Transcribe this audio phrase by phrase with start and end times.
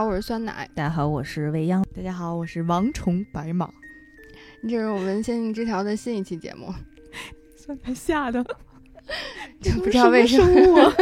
[0.00, 0.66] 好，我是酸奶。
[0.74, 1.84] 大家好，我是未央。
[1.94, 3.68] 大家好，我是王虫白马。
[4.62, 6.72] 这是我们《仙境之条》的新一期节目。
[7.54, 8.42] 酸奶吓的，
[9.84, 10.94] 不知道为什么，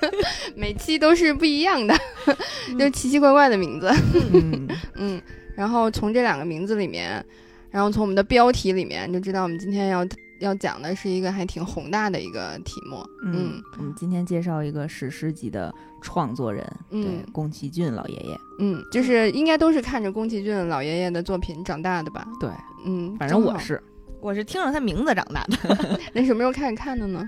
[0.56, 1.94] 每期都是不一样的，
[2.78, 3.92] 就奇奇怪怪的名字。
[4.32, 4.66] 嗯
[4.96, 5.20] 嗯，
[5.54, 7.22] 然后从这两个名字里面，
[7.70, 10.02] 然后从我们的标题里面就知道，我们今天要
[10.40, 13.04] 要讲的是一个还挺宏大的一个题目。
[13.24, 18.38] 嗯，我们今天介绍一个史诗级的创作人，对，宫崎骏老爷爷。
[18.58, 22.26] 嗯，就是应该都是看着宫崎骏老爷爷的作品长大的吧？
[22.40, 22.50] 对，
[22.84, 23.82] 嗯，反正我是。
[24.18, 26.00] 我是听着他名字长大的。
[26.12, 27.22] 那什么时候开始看的呢？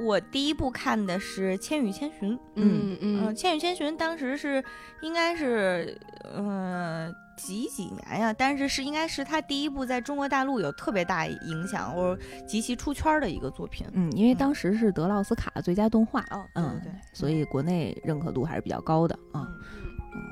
[0.00, 2.36] 我第一部看的是《千与千寻》。
[2.54, 4.62] 嗯嗯，《千与千寻》当时是
[5.02, 8.32] 应该是呃几几年呀？
[8.32, 13.86] 但是是应该是他第一部在中国大陆有特别大影响或者极其出圈的一个作品。
[13.92, 16.20] 嗯，因为当时是得了奥斯卡最佳动画。
[16.30, 19.48] 哦，对对，所以国内认可度还是比较高的啊。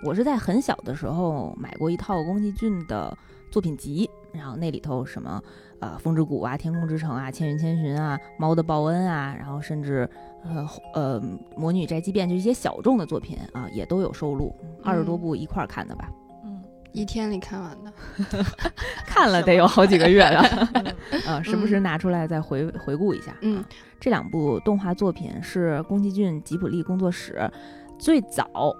[0.02, 3.17] 我是在很小的时候买过一套宫崎骏的
[3.50, 5.42] 作品集，然后那里头什么。
[5.80, 10.08] 呃，风之谷啊，天空之城啊，千与千寻啊，猫的报恩啊，然后甚至
[10.42, 11.22] 呃呃，
[11.56, 16.08] 魔女宅急便，就一些小众的作品啊，也都有收录，二十多部一块儿看的吧。
[16.45, 17.92] 嗯，一天里看完的
[19.06, 20.41] 看了得有好几个月了。
[21.27, 23.36] 啊，时不时拿出来再回回顾一下。
[23.42, 23.64] 嗯，
[24.00, 27.50] 这两部动画作品是宫崎骏吉卜力工作室
[27.98, 28.75] 最早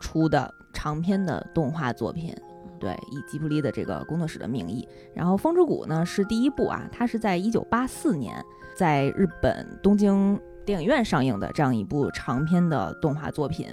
[0.00, 2.34] 出的长篇的动画作品。
[2.78, 8.44] 对，以吉卜力的这个工作室的名义，然后《风之谷》呢是第一部啊，它是在一九八四年
[8.76, 13.66] 在日本东京电影院上映的这样一部长篇的动画作品。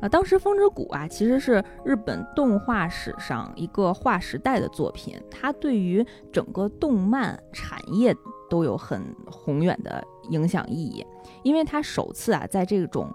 [0.00, 8.14] 啊，当时《风之谷》啊其实是日本动画史上一个划时代的作品，它对于整个动漫产业
[8.50, 11.06] 都有很宏远的影响意义，
[11.42, 13.10] 因为它首次啊在这种。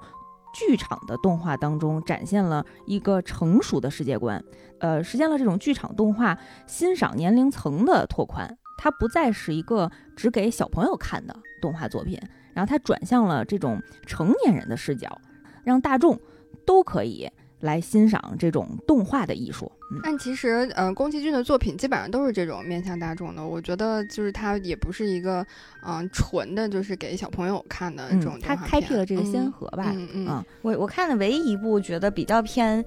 [0.53, 4.43] 剧场的动画当中展现了一个成熟的世界观，
[4.79, 8.57] 呃，实现了这种剧场动画欣赏年龄层的拓宽。
[8.77, 12.17] 它不再是一个只给小朋友看的动画作品，
[12.53, 15.19] 然后它转向了这种成年人的视角，
[15.63, 16.17] 让大众
[16.65, 17.29] 都可以。
[17.61, 19.69] 来欣赏这种动画的艺术，
[20.03, 23.45] 但其实，呃，宫崎骏的作品基本上都是这种面向大众的。
[23.45, 25.45] 我觉得，就是他也不是一个，
[25.85, 28.39] 嗯，纯的，就是给小朋友看的这种。
[28.41, 29.91] 他开辟了这个先河吧。
[29.95, 30.45] 嗯嗯。
[30.61, 32.83] 我我看的唯一一部觉得比较偏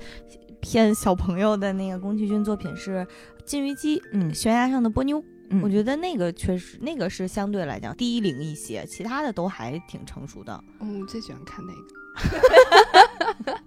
[0.60, 3.00] 偏小朋友的那个宫崎骏作品是
[3.44, 5.22] 《金鱼姬》，嗯，悬崖上的波妞。
[5.50, 10.64] 嗯，我觉得那个确实，那个是相对来讲低龄一些，其他的都还挺成熟的。
[10.80, 11.82] 嗯，我最喜欢看那个。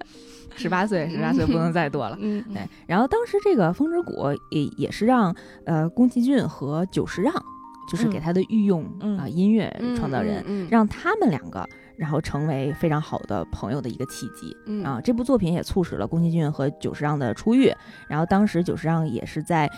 [0.58, 2.18] 十八岁，十八岁不能再多了。
[2.20, 2.62] 嗯，对。
[2.88, 4.14] 然后当时这个《风之谷》
[4.50, 5.36] 也也是让
[5.66, 7.34] 呃宫崎骏和久石让，
[7.90, 8.84] 就是给他的御用
[9.18, 11.68] 啊音乐创造人，让他们两个
[11.98, 14.56] 然后成为非常好的朋友的一个契机。
[14.84, 17.72] 啊，这部作品也促使了宫崎骏和久石让的出狱。
[18.08, 19.70] 然后当时久石让也是在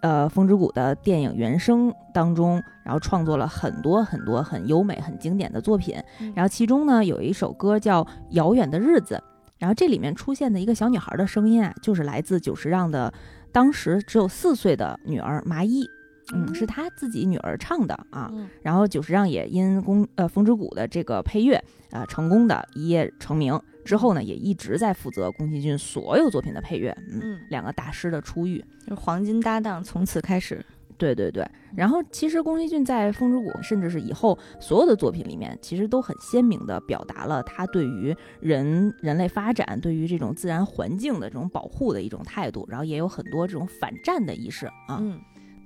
[0.00, 5.96] 呃《风之谷》的电影原声当中，然后创作了很多很多很优美、很经典的作品。
[6.34, 9.14] 然后其中呢有一首歌叫《遥远的日子》。
[9.60, 13.12] 然后这里面出现的一个小女孩的声音啊，就是来自久石让的
[13.52, 15.86] 当时只有四岁的女儿麻衣，
[16.32, 18.32] 嗯，是他自己女儿唱的啊。
[18.62, 23.60] 然后久石让也因宫呃风之谷的这个配乐啊，成功的一夜成名。
[23.84, 26.96] 之后呢，也一直在负责宫崎骏所有作品的配乐。
[27.10, 30.64] 嗯，两个大师的初遇，就黄金搭档，从此开始。
[31.00, 31.42] 对对对，
[31.74, 44.98] 然后其实宫崎骏在《风之谷》甚至是以后所有的作品里面，其实都很鲜明地表达了他对于人人类发展、对于这种自然环境的这种保护的一种态度，然后也有很多这种反战的意识啊。
[45.00, 45.18] 嗯，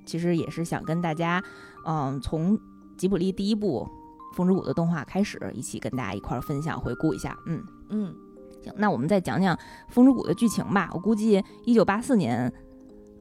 [0.07, 1.43] 其实也是想跟大家，
[1.85, 2.57] 嗯，从
[2.97, 3.85] 吉卜力第一部
[4.37, 7.37] 《风之谷》的动画开始，一起跟大家一块儿分享回顾一下。
[7.47, 8.15] 嗯嗯，
[8.63, 9.57] 行，那我们再讲讲
[9.89, 10.89] 《风之谷》的剧情吧。
[10.95, 12.53] 我估计一九八四年。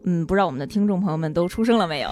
[0.06, 2.10] 嗯，不知道我们的听众朋友们都出生了没有？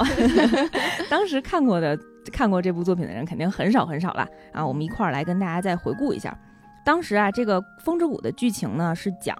[1.10, 1.98] 当时看过的、
[2.32, 4.66] 看过这部作品的人肯定很少很少了啊！
[4.66, 6.38] 我们一块儿来跟大家再回顾一下。
[6.86, 9.36] 当时啊，这个《风之谷》的剧情呢，是讲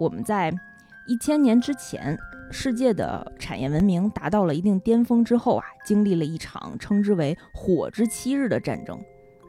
[0.00, 0.52] 我们在
[1.06, 2.18] 一千年之前，
[2.50, 8.98] 世界的产业文明达到了一定巅峰之后啊，经历了一场称之为“火之七日”的战争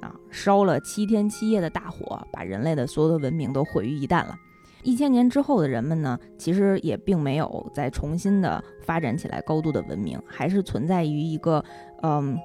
[0.01, 4.35] 啊，烧了七天七夜的大火，把人类的所有的文明都毁于一旦了。
[4.83, 11.63] 一千年之后的人们呢，其实也并没有再重新的发展起来高度的文明，还是存在于一个
[12.01, 12.37] 嗯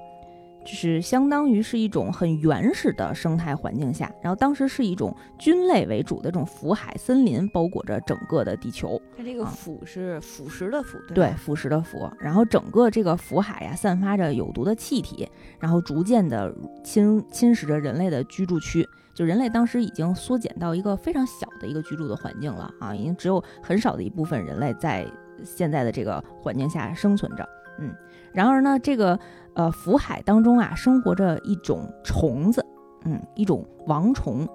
[0.65, 9.01] 就是相当于是一种很原始的生态环境下，然后当时是一种菌类为主的这种腐海森林包裹着整个的地球。
[9.17, 15.27] 它这个啊腐是腐蚀的腐，对对，腐蚀的腐，然后整个这个腐海呀、散发着有毒的气体，
[15.59, 16.53] 然后逐渐的
[16.83, 18.87] 侵侵蚀着人类的居住区。
[19.19, 25.05] 就人类当时已经缩减到一个非常小的一个居住的环境了啊，已经只有很少的一部分人类在
[25.43, 27.45] 现在的这个环境下生存着。
[27.79, 27.93] 嗯，
[28.31, 29.19] 然而呢，这个
[29.55, 32.65] 呃福海当中啊，生活着一种虫子，
[33.03, 34.47] 嗯，一种王虫。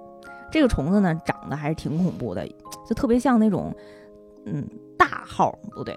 [0.51, 2.43] 这个虫子呢，长得还是挺恐怖的，
[2.87, 3.71] 就特别像那种
[4.47, 5.95] 嗯大号不对，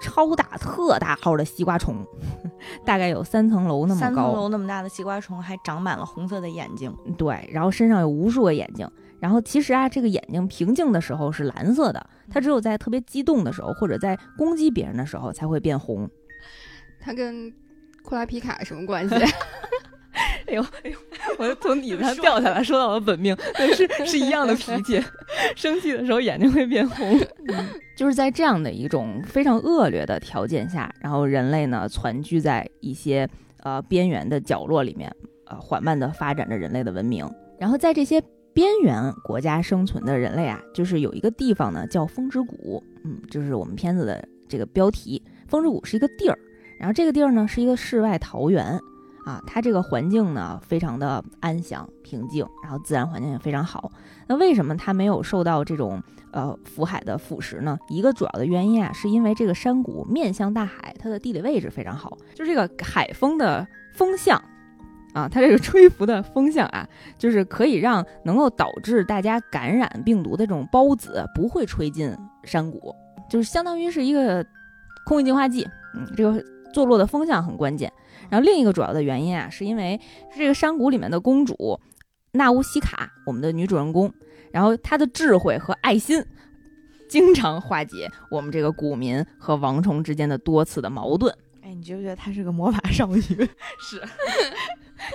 [0.00, 1.96] 超大特大号的西瓜虫，
[2.84, 4.32] 大概有三层楼那么三层高。
[4.34, 6.94] 楼那么大的西瓜虫，还长满了红色的眼睛。
[7.16, 8.88] 对，然后身上有无数个眼睛。
[9.18, 16.08] 然后其实啊，这个眼睛平静的时候是蓝色的，它只有在特别激动的时候，或者在攻击别人的时候才会变红。
[16.98, 17.52] 它跟
[18.02, 19.14] 库拉皮卡什么关系？
[20.50, 20.98] 哎呦哎呦，
[21.38, 25.00] 我从椅子上掉下来，说到了本命，对，是是一样的脾气。
[25.54, 27.18] 生气的时候眼睛会变红，
[27.48, 27.66] 嗯
[27.96, 33.28] 就是在这样的一种非常恶劣的条件下，然后人类呢攒居在一些
[33.62, 35.14] 呃边缘的角落里面，
[35.46, 37.24] 呃缓慢的发展着人类的文明。
[37.58, 38.20] 然后在这些
[38.52, 46.36] 边缘国家生存的人类啊，就是有一个地方呢叫风之谷，嗯，就是我们片子的这个标题，风之谷是一个地儿，
[46.80, 48.76] 然后这个地儿呢是一个世外桃源。
[49.30, 53.92] 啊，它这个环境呢非常的安详平静，然后自然环境也非常好。
[54.26, 57.78] 那为什么它没有受到这种呃福海的腐蚀呢？
[57.88, 64.42] 一个主要的原因啊，是因为这个山谷面向大海，它的地理位置非常好，就是这个海风的风向。
[65.12, 66.88] 啊，它这个吹拂的风向啊，
[67.18, 72.94] 就是可以让能够导致大家感染病毒的这种孢子不会吹进山谷，
[73.28, 74.44] 就是相当于是一个
[75.06, 75.68] 空气净化剂。
[75.96, 76.40] 嗯，这个
[76.72, 77.92] 坐落的风向很关键。
[78.30, 80.00] 然后另一个主要的原因啊，是因为
[80.36, 81.80] 这个山谷里面的公主
[82.32, 84.12] 纳乌西卡，我们的女主人公，
[84.52, 86.24] 然后她的智慧和爱心，
[87.08, 91.34] 经常化解我们这个古民和王虫之间的多次的矛盾。
[91.62, 93.20] 哎，你觉不觉得她是个魔法少女？
[93.80, 94.00] 是，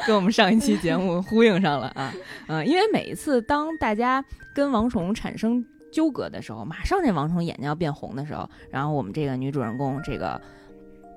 [0.05, 2.13] 跟我们上一期节目呼应上了啊，
[2.47, 4.23] 嗯、因为每一次当大家
[4.53, 10.39] 跟王虫产生纠葛的时候，马上这王虫眼睛要变红的时候，然后我们这个女主人公这个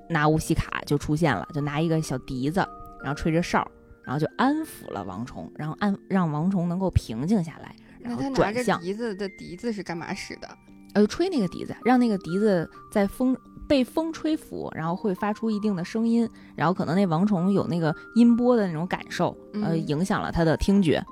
[0.08, 2.66] 纳乌西卡就出现了，就拿一个小笛子，
[3.02, 3.66] 然后吹着哨，
[4.05, 10.49] 然后就安抚了王虫，然后安让王虫能够平静下来，然后那他拿着转向，笛子的笛子是干嘛使的？
[10.94, 13.37] 呃，吹那个笛子，让那个笛子在风
[13.69, 21.05] 被风吹拂，然后会发出一定的声音，然后可能那王虫有那个音波的那种感受，呃，嗯影响了他的听觉。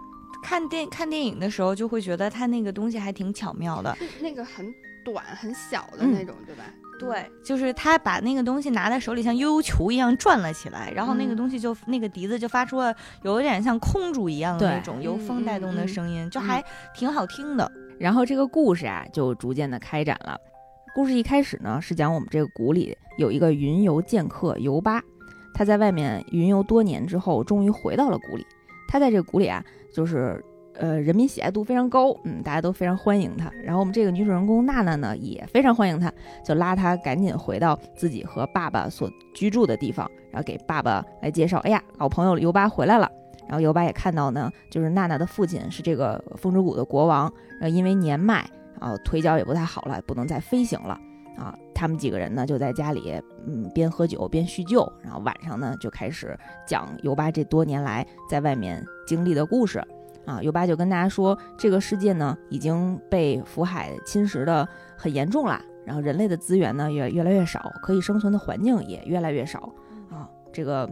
[0.43, 3.95] 看电看电影的时候，就会觉得他那个东西还挺巧妙的。
[4.23, 4.73] 那个很
[5.07, 6.65] 短很小的嗯那种，对吧？
[6.99, 12.93] 对，就是他把那个东西拿在手里，像悠悠球一样转了起来，然后那个嗯东西就、那个笛子就发出了
[13.23, 16.61] 有点像空竹一样的那种由风带动的声音，就还
[16.95, 17.71] 挺好听的。
[18.01, 20.37] 然后这个故事啊，就逐渐的开展了。
[20.95, 25.03] 故事一开始呢，是讲我们这个谷里有一个云游剑客游巴，
[25.55, 28.47] 他在外面云游多年之后，终于回到了谷里。
[28.89, 29.63] 他在这个谷里啊，
[29.93, 30.43] 就是
[30.79, 33.51] 呃人民喜爱度非常高，嗯，大家都非常欢迎他。
[33.63, 36.13] 然后我们这个女主人公娜娜呢，也非常欢迎他，
[36.45, 43.11] 就拉他赶紧回到自己和爸爸所居住的地方，然后给爸爸来介绍，哎呀，老朋友尤巴回来了。
[43.49, 48.45] 然后尤巴也看到呢，就是娜娜的父亲是这个风之谷的国王，呃，因为年迈，
[48.81, 50.99] 然后腿脚也不太好了，不能再飞行了
[51.37, 51.57] 啊。
[51.73, 53.15] 他们几个人呢就在家里，
[53.47, 56.37] 嗯，边喝酒边叙旧，然后晚上呢就开始
[56.67, 59.81] 讲尤巴这多年来在外面经历的故事
[60.27, 60.43] 啊。
[60.43, 69.73] 尤巴就跟大家说，这个世界呢已经被福海侵蚀的很严重了，然后人类的资源呢也越来越少，可以生存的环境也越来越少
[70.11, 70.29] 啊。
[70.53, 70.89] 这个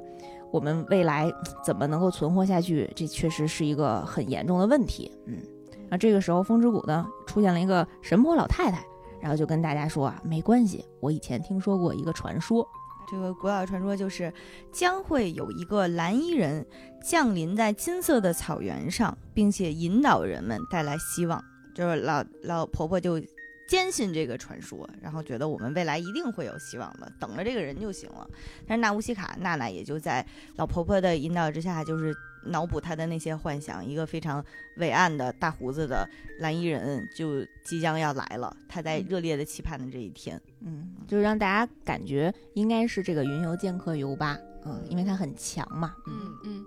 [0.51, 1.31] 我们未来
[1.65, 5.37] 怎么能够存活下去，这确实是一个很严重的问题，嗯。
[5.85, 8.83] 然后这个时候，风之谷呢出现了一个神婆老太太，
[9.21, 12.67] 然后就跟大家说啊，没关系，我以前听说过一个传说，
[13.15, 14.33] 这个古老传说就是
[14.73, 16.67] 将会有一个蓝衣人
[17.01, 21.43] 降临在金色的草原上，并且引导人们带来希望。
[21.75, 23.21] 就是老老婆婆就
[23.69, 28.29] 坚信这个传说，然后觉得我们未来一定会有希望的，等着这个人就行了。
[28.67, 32.15] 但是纳乌西卡娜娜也就在老婆婆的引导之下，就是
[32.47, 34.45] 脑补他的那些幻想，一个非常
[34.77, 36.09] 伟岸的大胡子的
[36.41, 40.41] 蓝衣人就即将要来了，他在热烈的期盼的这一天。
[40.61, 46.65] 嗯，就是让大家感觉应该是这个云游剑客尤巴，嗯，因为他很强嘛，嗯，嗯嗯，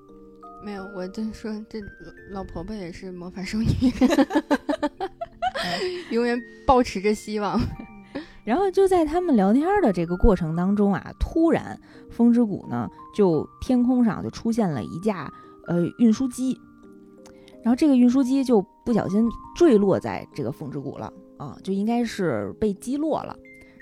[0.64, 1.88] 没有，我就说这老
[2.32, 3.68] 老婆婆也是魔法少女，
[6.12, 7.60] 永远保持着希望。
[8.44, 11.78] 然后就在他们聊天的这个过程当中啊，突然
[12.10, 15.30] 风之谷呢，就天空上就出现了一架
[15.68, 16.60] 呃运输机，
[17.64, 23.36] 然后这个运输机就不小心坠落在这个风之谷了啊，就应该是被击落了。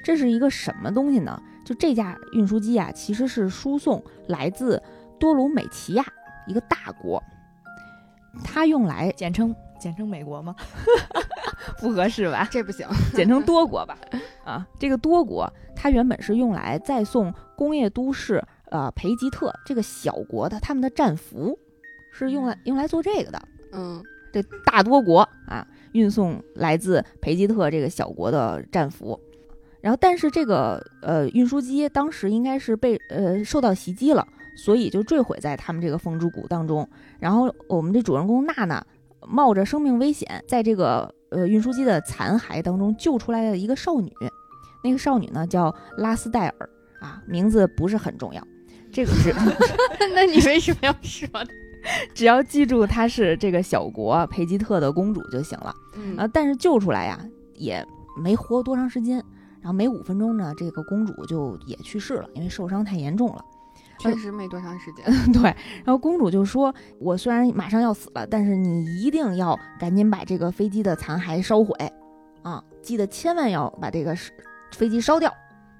[0.03, 1.41] 这是一个什么东西呢？
[1.65, 4.81] 就这架运输机啊，其实是输送来自
[5.19, 6.05] 多鲁美奇亚
[6.47, 7.21] 一个大国，
[8.43, 10.55] 它用来简称简称美国吗？
[11.81, 12.47] 不合适吧？
[12.51, 13.97] 这不行，简称多国吧。
[14.43, 21.57] 啊，这个多国它原本是用来再送工业都市呃培吉特这个小国的他们的战俘，
[22.17, 23.41] 是用来用来做这个的。
[23.73, 29.19] 嗯，这大多国啊，运送来自培吉特这个小国的战俘。
[29.81, 34.25] 然后，但是这个呃运输机当时应该是被呃受到袭击了，
[34.57, 36.89] 所以就坠毁在他们这个风之谷当中。
[37.19, 38.83] 然后我们的主人公娜娜
[39.27, 44.11] 冒着生命危险，在这个呃运输机的残骸当中救出来了一个少女。
[44.83, 46.69] 那个少女呢叫拉斯戴尔
[46.99, 48.41] 啊，名字不是很重要，
[48.91, 49.33] 这个是
[50.15, 51.49] 那你为什么要说呢？
[52.13, 55.73] 只要记住她是这个小国培吉特的公主就行了。
[55.95, 57.19] 嗯啊，但是救出来呀
[57.53, 57.85] 也
[58.17, 59.23] 没活多长时间。
[59.61, 63.43] 然后没五分钟呢，这个公主就也去世了，因为受伤太严重了。
[63.97, 65.03] 确实没多长时间。
[65.33, 71.73] 对，然后公主就说：“我虽然马上要死了，但是你一定要赶紧把这个飞机的残骸烧毁，
[72.43, 74.15] 啊，记得千万要把这个
[74.71, 75.31] 飞机烧掉，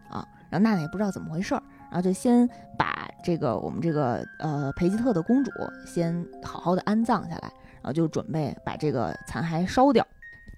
[0.10, 1.62] 啊。”然后娜娜也不知道怎么回事儿，
[1.96, 2.46] 然后就先
[2.78, 5.52] 把这个我们这个呃培吉特的公主
[5.86, 10.06] 先好好的安葬下来，然后就准备把这个残骸烧掉。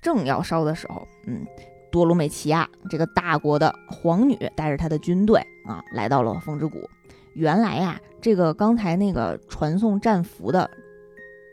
[0.01, 1.45] 正要烧的时候，嗯。
[1.89, 6.79] 多鲁美奇亚这个大国的皇女带着她的军队啊，来到了风之谷。
[7.33, 10.69] 原来呀，这个刚才那个传送战俘的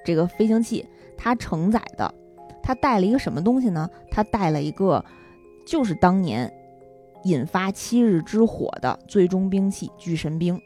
[0.05, 2.13] 这个飞行器，它承载的，
[2.63, 3.89] 它带了一个什么东西呢？
[4.11, 5.05] 它带了一个，
[5.67, 6.51] 就是当年
[7.25, 10.61] 引发七日之火的最终兵器——巨神兵。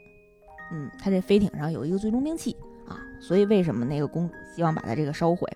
[0.71, 2.55] 嗯，他这飞艇上有一个最终兵器
[2.87, 5.47] 啊，所以为什么那个公主希望把它这个烧毁？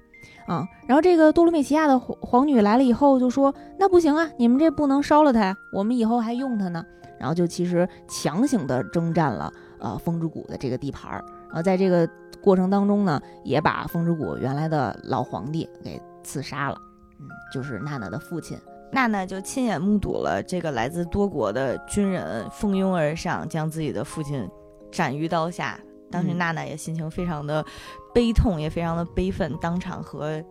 [0.48, 6.84] 啊，然后这个多鲁美奇亚的皇女来了以后就说：“那不行啊，你们这不能烧了它呀，我们以后还用它呢。”
[7.20, 11.24] 然后就其实强行的征战了呃风之谷的这个地盘儿。
[11.48, 12.10] 然后在这个
[12.42, 16.78] 过程当中呢，也把风之谷原来的老皇帝给刺杀了。
[17.20, 18.58] 嗯，就是娜娜的父亲。
[18.94, 24.48] 娜娜就亲眼目睹了这个来自多国的军人蜂拥而上，将自己的父亲
[24.92, 25.80] 斩于刀下。
[26.12, 27.66] 当时娜娜也心情非常的
[28.14, 30.44] 悲痛，也非常的悲愤，当场和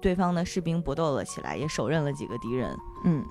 [0.00, 2.70] 对方的士兵搏斗了起来，也手刃了几个敌人。
[3.04, 3.24] 嗯，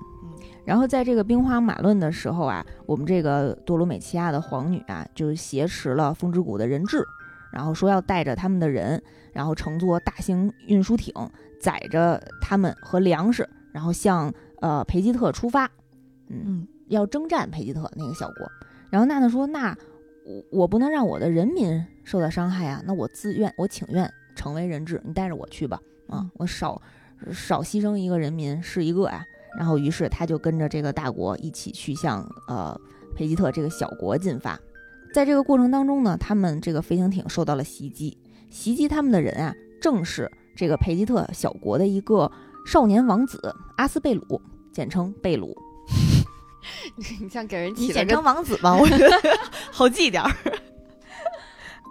[0.66, 7.02] 然后在这个兵荒马乱的时候啊，我们这个多鲁美奇亚的皇女啊，就挟持了风之谷的人质，
[7.50, 9.02] 然后说要带着他们的人，
[9.32, 11.14] 然后乘坐大型运输艇，
[11.58, 15.70] 载着他们和粮食，然后向呃裴吉特出发。
[16.28, 18.50] 嗯，要征战裴吉特那个小国。
[18.90, 19.76] 然后娜娜说：“那。”
[20.26, 22.82] 我我不能让我的人民受到伤害啊！
[22.84, 25.80] 那我自愿，我请愿成为人质，你带着我去吧。
[26.08, 26.82] 啊，我少
[27.30, 29.24] 少牺牲一个人民是一个呀。
[29.56, 32.76] 然后，于是他就跟着这个大国一起去向呃
[33.14, 34.58] 裴吉特这个小国进发。
[35.14, 38.18] 在这个过程当中呢，他们这个飞行艇受到了袭击，
[38.50, 42.28] 袭击他们的人啊，正是这个裴吉特小国的一个
[42.66, 44.42] 少年王子阿斯贝鲁，
[44.72, 45.56] 简称贝鲁。
[47.20, 49.16] 你像给人起你简称王子吧， 我觉得
[49.70, 50.30] 好记点儿。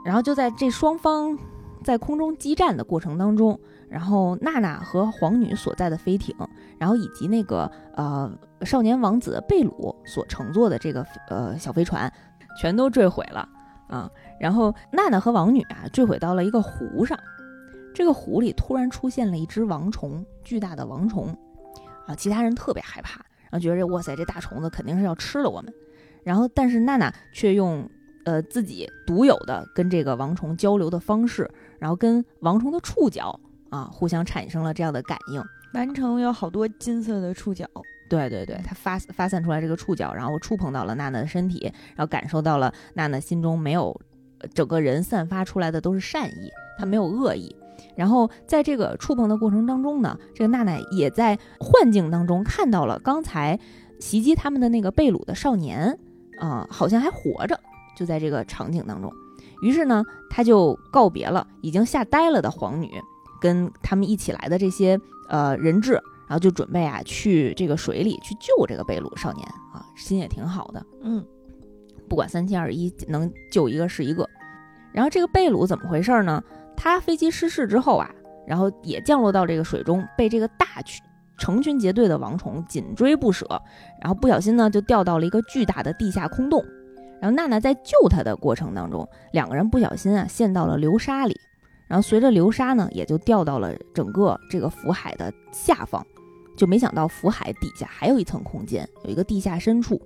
[0.06, 1.38] 然后就在这双方
[1.84, 3.58] 在空中激战的过程当中，
[3.90, 6.36] 然后娜娜和皇女所在的飞艇，
[6.78, 8.30] 然后以及那个呃
[8.64, 12.12] 少年王子贝鲁所乘坐的这个呃小飞船，
[12.60, 13.48] 全都坠毁了
[13.88, 14.12] 啊。
[14.40, 17.18] 然后娜娜和王女啊坠毁到了一个湖上，
[17.96, 21.36] 这个湖里突然出现了一只王虫，巨大的王虫
[22.06, 23.22] 啊，其他人特别害怕。
[23.44, 25.74] 然后觉着哇塞，这大虫子肯定是要吃了我们。
[26.24, 27.90] 然后，但是娜娜却用
[28.26, 31.50] 呃自己独有的跟这个王虫交流的方式，
[31.80, 35.42] 然后跟王虫的触角啊互相产生了这样的感应。
[35.74, 37.66] 完成有好多金色的触角，
[38.10, 43.98] 对对对，它发发散出来这个触角，然后触碰到了娜娜的身体，然后感受到了娜娜心中没有
[44.54, 47.56] 整个人散发出来的都是善意，她没有恶意。
[47.96, 53.60] 然后在这个触碰的过程当中呢，这个娜娜也在幻境当中看到了刚才
[54.00, 55.98] 袭击他们的那个贝鲁的少年，
[56.40, 57.60] 啊，好像还活着，
[57.98, 59.12] 就在这个场景当中。
[59.62, 62.90] 于是呢，他就告别了已经吓呆了的皇女，
[63.40, 65.94] 跟他们一起来的这些呃人质，
[66.28, 71.26] 然后就准备啊去这个水里去救这个贝鲁少年啊，心也挺好的，嗯，
[72.10, 74.30] 不管三七二十一，能救一个是一个。
[74.92, 76.44] 然后这个贝鲁怎么回事呢？
[76.76, 78.10] 他飞机失事之后啊，
[78.46, 81.04] 然后也降落到这个水中，被这个大群
[81.38, 83.46] 成群结队的王虫紧追不舍，
[84.02, 86.64] 然后不小心呢就掉到了一个巨大的地下空洞。
[87.22, 91.36] 然后娜娜在救他的过程当中，两个人不小心啊陷到了流沙里，
[91.88, 96.06] 然后随着流沙呢也就掉到了整个这个福海的下方，
[96.56, 100.00] 就没想到福海底下还有一层空间，有一个地下深处。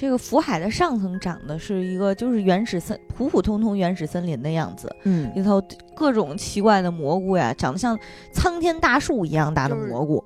[0.00, 5.60] 这个福海的上层长的是一个就是原始森普普通通原始森林的样子，嗯里头
[5.92, 7.98] 各种奇怪的蘑菇呀，长得像
[8.32, 10.24] 苍天大树一样大的就是蘑菇。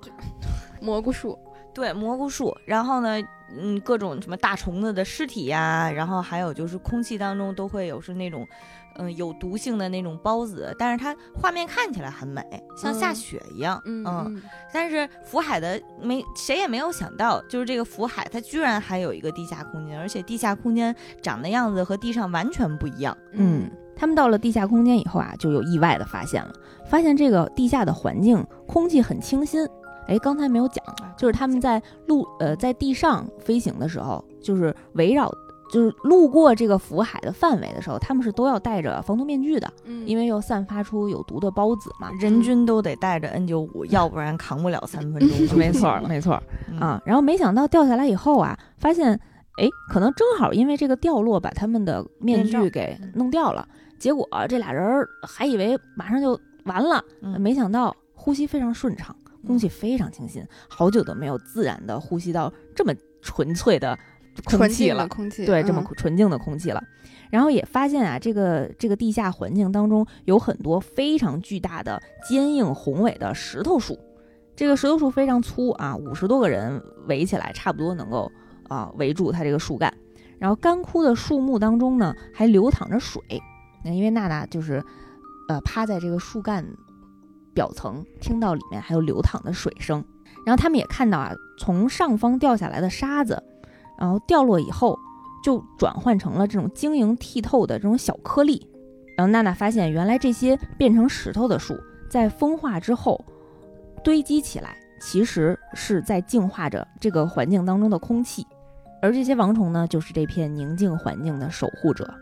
[0.78, 1.38] 蘑菇树，
[1.72, 2.54] 对，蘑菇树。
[2.66, 3.18] 然后呢，
[3.58, 8.46] 嗯，各种什么大虫子的尸体呀，然后还有就是空气当中都会有是那种，
[8.96, 12.42] 嗯、有毒性的那种孢子，但是它画面看起来很美，
[12.76, 13.80] 像下嗯雪一样。
[13.84, 23.16] 嗯嗯但是福海的没谁也没有想到，就是这个福海它居然还有一个地下空间，而且地下空间长的样子和地上完全不一样。
[23.32, 26.52] 嗯，他们到了地下空间以后啊，就有意外的发现了，
[26.86, 29.66] 发现这个地下的环境空气很清新。
[30.08, 30.84] 哎，刚才没有讲，
[31.16, 35.30] 就是他们在路呃在地上飞行的时候，就是围绕
[35.72, 42.10] 就是路过这个福海的范围的时候，他们是都要戴着防毒面具的，嗯，因为又散发出有毒的孢子嘛。
[42.20, 45.30] 人均都得带着 N 九五，要不然扛不了三分钟。
[45.56, 47.00] 没错儿， 没错儿嗯啊。
[47.06, 49.18] 然后没想到掉下来以后啊，发现
[49.56, 53.66] 哎，可能正好因为这个掉落把他们的面具给弄掉了，
[53.98, 63.98] 结果这俩人儿还以为马上就完了，嗯没想到呼吸非常顺畅，空气非常清新，好久都没有自然的呼吸到这么纯粹的
[64.44, 65.06] 空气了。
[65.08, 66.82] 空气，对，这么嗯纯净的空气了。
[67.30, 73.98] 然后也发现啊，这个这个地下环境当中有很多非常巨大的、坚硬宏伟的石头树。
[74.54, 78.30] 这个石头树非常粗啊，五十多个人围起来，差不多能够
[78.68, 79.92] 啊围住它这个树干。
[80.38, 83.22] 然后干枯的树木当中呢，还流淌着水。
[83.84, 84.84] 那因为娜娜就是
[85.48, 86.66] 呃趴在这个树干
[87.54, 90.04] 表层，听到里面还有流淌的水声。
[90.44, 93.42] 然后他们也看到啊，从上方掉下来的沙子，
[93.98, 94.98] 然后掉落以后
[95.42, 98.66] 就转换成了这种晶莹剔透的这种小颗粒。
[99.16, 101.76] 然后娜娜发现，原来这些变成石头的树，
[102.10, 103.22] 在风化之后
[104.02, 108.46] 堆积起来，其实是在净化着这个环境当中的空气。
[109.02, 112.12] 而这些王虫呢，就是这片宁静环境的守护者。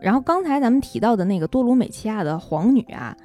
[0.00, 3.16] 然后刚才咱们提到的那个多鲁美奇亚的皇女啊，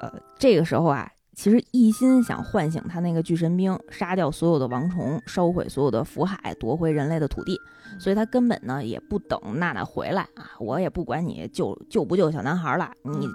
[0.00, 7.60] 呃，这个时候啊，其实一心想唤醒他那个巨神兵，杀掉所有的王虫，烧毁所有的福海，夺回人类的土地。
[7.98, 13.28] 所以他根本呢也不等娜娜回来啊，我也不管你救救不救小男孩了，你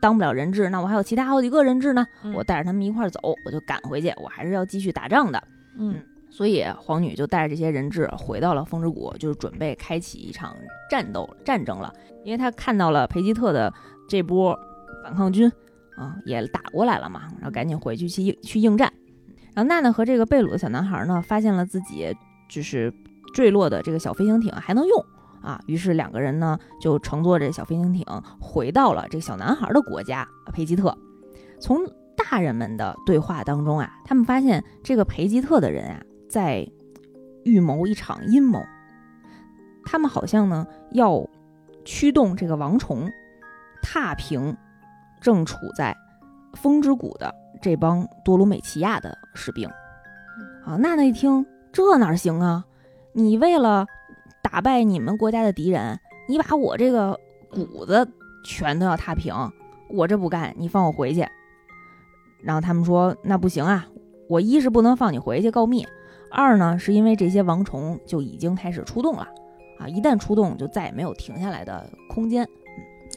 [0.00, 5.42] 当不了人质，那我还有其他好几个人质呢，嗯我带着他们一块儿走，我就赶回去，我还是要继续打仗的。
[5.78, 5.94] 嗯
[6.30, 10.56] 所以皇女就带着这些人质回到了风之谷，就是准备开启一场
[10.90, 11.94] 战斗战争了。
[12.24, 13.72] 因为他看到了裴吉特的
[14.08, 14.58] 这波
[15.04, 15.50] 反抗军
[15.96, 18.92] 啊也打过来了嘛，然后赶紧回去去应去应战。
[19.54, 22.14] 然后娜娜和这个贝鲁的小男孩呢，发现了自己
[22.48, 22.92] 就是
[23.32, 25.04] 坠落的这个小飞行艇还能用
[25.42, 28.04] 啊，于是两个人呢就乘坐着小飞行艇
[28.40, 30.96] 回到了这个小男孩的国家培吉特。
[31.60, 31.78] 从
[32.16, 36.68] 大人们的对话当中啊，他们发现这个培吉特的人啊，在
[37.44, 38.60] 预谋一场阴谋。
[39.84, 41.28] 他们好像呢要
[41.84, 43.10] 驱动这个王虫
[43.82, 44.56] 踏平
[45.24, 45.96] 正处在
[46.52, 49.66] 风之谷的这帮多鲁美奇亚的士兵。
[50.66, 52.64] 啊，娜娜一听，这哪行啊？
[53.14, 53.86] 你为了
[54.42, 57.18] 打败你们国家的敌人，你把我这个
[57.50, 58.06] 谷子
[58.44, 59.34] 全都要踏平，
[59.88, 61.26] 我这不干，你放我回去。
[62.42, 63.86] 然后他们说，那不行啊，
[64.28, 65.86] 我一是不能放你回去告密，
[66.30, 69.26] 二呢是因为这些王虫就已经开始出动了，
[69.78, 72.46] 啊，一旦出动就再也没有停下来的空间。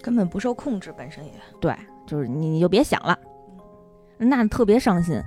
[0.02, 1.76] 根本不受控制，本身也对，
[2.08, 3.16] 就是你你就别想了。
[4.18, 5.22] 那特别伤心，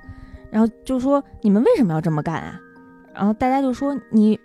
[0.49, 2.59] 然后就说你们为什么要这么干啊？
[3.13, 4.37] 然后大家就说你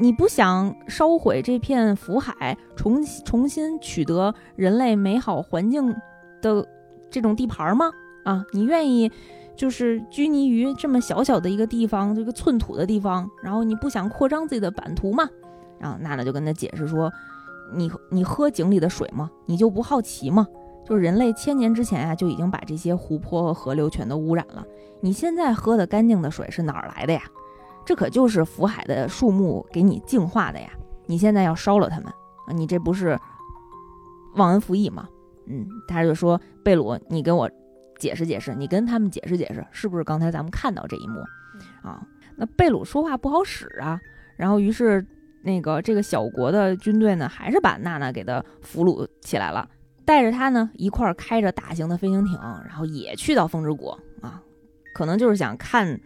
[0.00, 5.92] 你不想烧毁这片福海，重重新取得人类美好环境
[6.40, 6.68] 的
[7.10, 7.90] 这种地盘吗？
[8.24, 9.10] 啊，你愿意
[9.56, 15.28] 就是拘泥于这么小小的一个地方，这个寸土的地方，然后你不想扩张自己的版图吗？
[15.80, 17.12] 然后娜娜就跟他解释说，
[17.72, 19.28] 你你喝井里的水吗？
[19.46, 20.46] 你就不好奇吗？
[20.84, 24.64] 就是人类千年之前啊，就已经把这些湖泊和河流全都污染了。
[25.00, 27.22] 你现在喝的干净的水是哪儿来的呀？
[27.84, 30.70] 这可就是福海的树木给你净化的呀！
[31.06, 32.06] 你现在要烧了它们
[32.46, 33.18] 啊，你这不是
[34.36, 35.06] 忘恩负义吗？
[35.46, 37.50] 嗯，他就说贝鲁，你跟我
[37.98, 41.20] 解释解释，你跟他们解释解释，是不是刚才咱们看到这一幕
[41.82, 42.02] 啊？
[42.36, 44.00] 那贝鲁说话不好使啊，
[44.36, 45.06] 然后于是
[45.42, 49.68] 那个这个小国的军队呢，还是把娜娜给他俘虏起来了。
[50.04, 53.88] 带着他呢一块儿开着大型的飞行艇，然后也去到风之谷
[54.20, 54.42] 啊，
[54.94, 56.00] 可能就是想看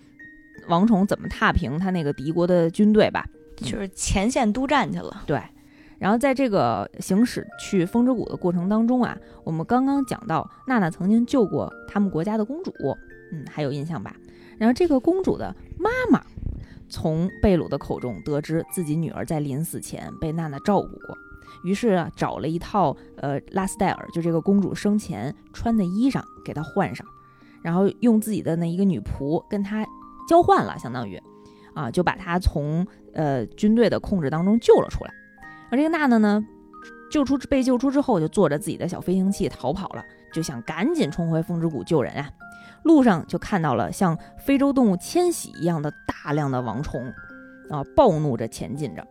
[0.68, 3.26] 王宠怎么踏平他那个敌国的军队吧。
[3.56, 5.24] 就是前线督战去了。
[5.26, 5.42] 对，
[5.98, 12.72] 然后在这个行驶去风之谷的过程当中啊，我们刚刚讲到娜娜曾经救过他们国家的公主，
[13.32, 14.14] 嗯，还有印象吧？
[14.58, 16.24] 然后这个公主的妈妈
[16.88, 21.18] 从贝鲁的口中得知自己女儿在临死前被娜娜照顾过，
[21.64, 27.06] 于是啊找了一套呃拉斯戴尔就这个公主生前穿的衣裳给她换上，
[27.62, 29.86] 然后用自己的那一个女仆跟她
[30.28, 31.20] 交换了，相当于
[31.74, 35.10] 啊就把她从呃军队的控制当中救了出来。
[35.70, 36.44] 而这个娜娜呢，
[37.10, 42.30] 救出被救出之后，就坐着自己的小飞行器逃跑了，就想赶紧冲回风之谷救人啊。
[42.84, 47.12] 路上就看到了像非洲动物迁徙一样的大量的王虫，
[47.68, 49.06] 啊，暴怒着前进着，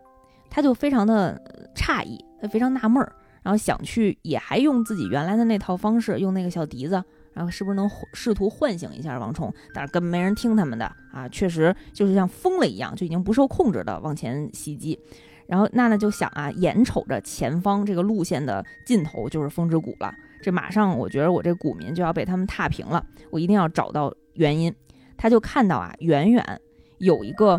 [0.50, 1.40] 他就非常的
[1.76, 9.52] 诧异，他非常纳闷儿，然后想去也还用自己原来的那套方式，用那个小笛子，然后是不是能试图唤醒一下王冲？
[9.74, 14.98] 但是根本没人听他们的啊，确实就是像疯了一样，就已经不受控制的往前袭击。
[15.46, 24.70] 然后娜娜就想啊，眼瞅着前方这个路线的尽头就是风之谷了，这马上我觉得我这股民就要被他们踏平了，我一定要找到原因。
[25.16, 26.60] 他就看到啊，远远
[26.98, 27.58] 有一个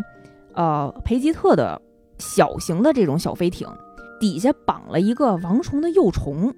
[0.54, 1.82] 呃培吉特的
[2.18, 3.68] 小型的这种小飞艇，
[4.20, 6.54] 底下绑了一个王虫的幼虫，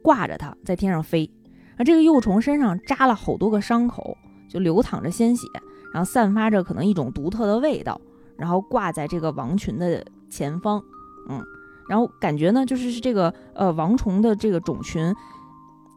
[0.00, 1.30] 挂着它在天上飞。
[1.76, 4.16] 而这个幼虫身上扎了好多个伤口，
[4.48, 5.46] 就流淌着鲜血，
[5.92, 8.00] 然后散发着可能一种独特的味道，
[8.36, 10.02] 然后挂在这个王群的。
[10.30, 10.84] 前方，
[11.30, 11.42] 嗯，
[11.88, 15.14] 然后感觉呢，就是是这个呃王虫的这个种群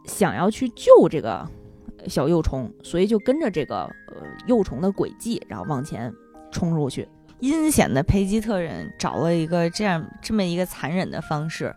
[0.05, 1.45] 想要去救这个
[2.07, 6.09] 小幼虫，所以就跟着这个呃幼虫的轨迹，然后往前
[6.49, 7.05] 冲出去。
[7.41, 11.75] 阴险的佩吉特人找了一个这样这么一个残忍的方式，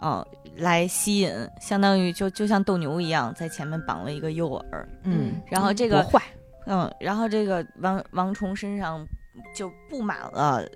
[0.00, 4.62] 哦，来吸引，相当于就就像斗牛一样，在前面绑了一个诱饵，
[5.04, 6.20] 嗯，然后这个坏，
[6.66, 9.06] 嗯，然后这个王王虫身上
[9.54, 10.66] 就布满了。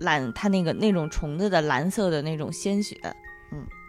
[0.00, 2.96] 蓝，它那个那种虫子的蓝色的那种鲜血，
[3.52, 3.81] 嗯，对。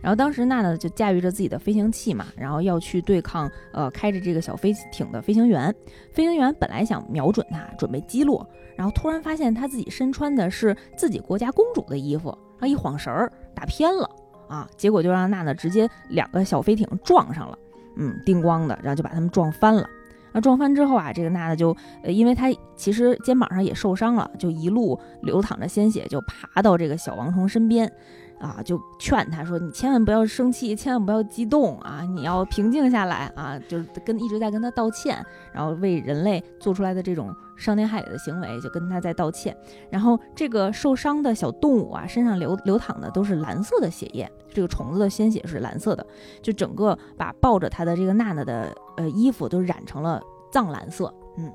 [0.00, 5.74] 然后当时娜娜就驾驭着自己的飞行器嘛，然后要去对抗呃开着这个小飞艇的飞行员。
[6.12, 14.08] 飞行员本来想瞄准他，准备击落，然后突然发现他自己身穿的是自己国家公主的衣服，然后一晃神儿打偏了
[14.48, 17.58] 啊，结果就让娜娜直接两个小飞艇撞上了，
[17.96, 19.88] 嗯，叮咣的，然后就把他们撞翻了。
[20.30, 27.90] 那撞翻之后啊，这个娜娜就，呃，因为她其实肩膀上也受伤了，就一路流淌着鲜血，就爬到这个小王虫身边，
[28.40, 39.56] 啊，就劝他说：“你千万不要生气，千万不要激动啊，你要平静下来啊。”就是跟一直在跟他道歉，然后为人类做出来的这种伤天害理的行为，就跟他在道歉。
[39.90, 46.06] 然后这个受伤的小动物啊，身上流流淌的都是蓝色的血液，这个虫子的鲜血是蓝色的，
[46.42, 48.74] 就整个把抱着他的这个娜娜的。
[48.98, 50.20] 呃，衣服都染成了
[50.50, 51.52] 藏蓝色，嗯，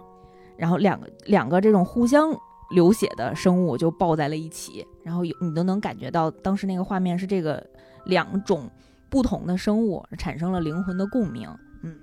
[0.55, 2.33] 然后两个两个这种互相
[2.73, 7.65] 流血的生物就抱在了一起，然后有你都能感觉到当时那个画面是这个
[8.05, 8.69] 两种
[9.09, 11.47] 不同的生物产生了灵魂的共鸣，
[11.83, 11.95] 嗯，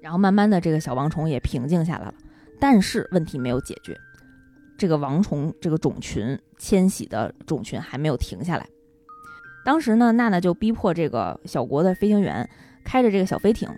[0.00, 2.14] 然后慢慢的这个小王虫也平静下来了，
[2.60, 3.98] 但是问题没有解决，
[4.78, 8.68] 这个王虫这个种群迁徙的种群还没有停下来，
[9.64, 12.48] 当时呢，娜娜就逼迫这个小国的飞行员
[12.84, 13.68] 开着这个小飞艇。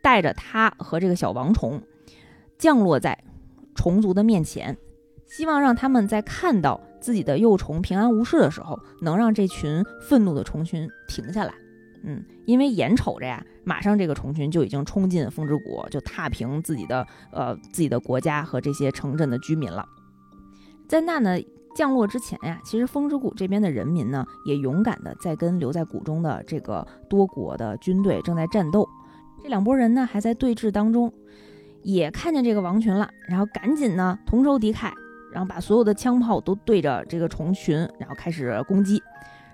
[0.00, 1.82] 带着他和这个小王虫
[2.56, 3.18] 降落在
[3.74, 4.74] 虫族的面前，
[5.28, 11.54] 希望让他们在看到自己的幼虫平安无事的时候，能让这群愤怒的虫群停下来。
[12.04, 19.84] 嗯，因为眼瞅着呀，马上这个虫群就已经冲进风之谷，就踏平自己的呃自己的国家和这些城镇的居民了。
[20.88, 21.38] 在娜娜
[21.74, 28.88] 降落之前呀，其实风之谷这边的人民呢，也勇敢的在跟留在谷中的这个多国的军队正在战斗。
[29.42, 31.12] 这两拨人呢还在对峙当中，
[31.82, 34.92] 也看见这个王群了，然后赶紧呢同仇敌忾，
[35.32, 39.02] 然后把所有的枪炮都对着这个虫群，然后开始攻击。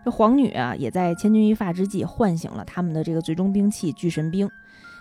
[0.04, 4.48] 这皇女啊也在千钧一发之际唤醒了他们的这个最终兵器巨神兵，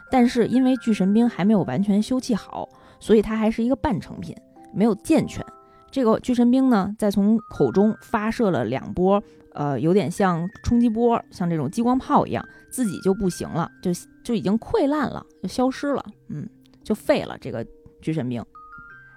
[0.09, 2.67] 但是因为巨神兵还没有完全修葺好，
[2.99, 4.36] 所以它还是一个半成品，
[4.73, 5.45] 没有健全。
[5.91, 9.21] 这个巨神兵呢在从口中发射了两波。
[9.55, 13.91] 呃，有点像冲击波，像这种激光炮一样，自己就不行了，就
[14.23, 16.49] 就已经溃烂了，就消失了，嗯，
[16.83, 17.63] 就废了这个
[18.01, 18.43] 巨神兵。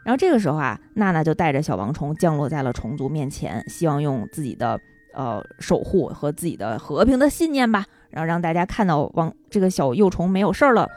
[0.06, 4.80] 然后这个时候啊，娜娜就带着小王虫降落在了虫族面前，希望用自己的
[5.12, 10.88] 呃守护和自己的和平的信念吧，然后让大家看到王这个小幼虫没有事儿了，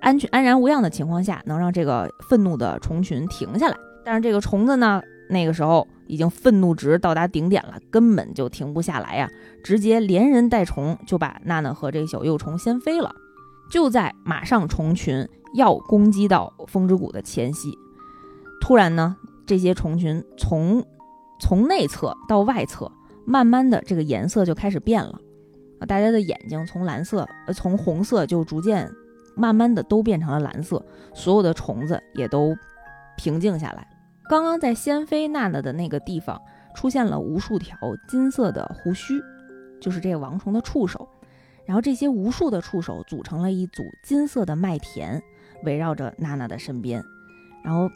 [0.00, 3.76] 安全安然无恙的情况下，能让这个愤怒的虫群停下来。
[4.04, 5.88] 但是这个虫子呢，那个时候。
[6.10, 9.30] 已经愤怒值到达顶点了，根本就停不下来呀！
[9.62, 13.14] 直接连人带虫就把娜娜和这个小幼虫掀飞了。
[13.70, 17.78] 就在马上虫群要攻击到风之谷的前夕，
[18.60, 20.84] 突然呢，这些虫群从
[21.40, 22.90] 从内侧到外侧，
[23.24, 25.18] 慢慢的这个颜色就开始变了
[25.80, 28.90] 啊，大家的眼睛从蓝色从红色就逐渐
[29.34, 32.54] 慢慢的都变成了蓝色，所有的虫子也都
[33.16, 33.86] 平静下来。
[34.28, 36.40] 刚刚在掀飞娜娜的那个地方
[36.74, 39.20] 出现了无数条金色的胡须，
[39.80, 41.08] 就是这个王虫的触手。
[41.66, 45.22] 然后这些无数的触手组成了一组金色的麦田，
[45.64, 47.02] 围绕着娜娜的身边。
[47.64, 47.88] 然后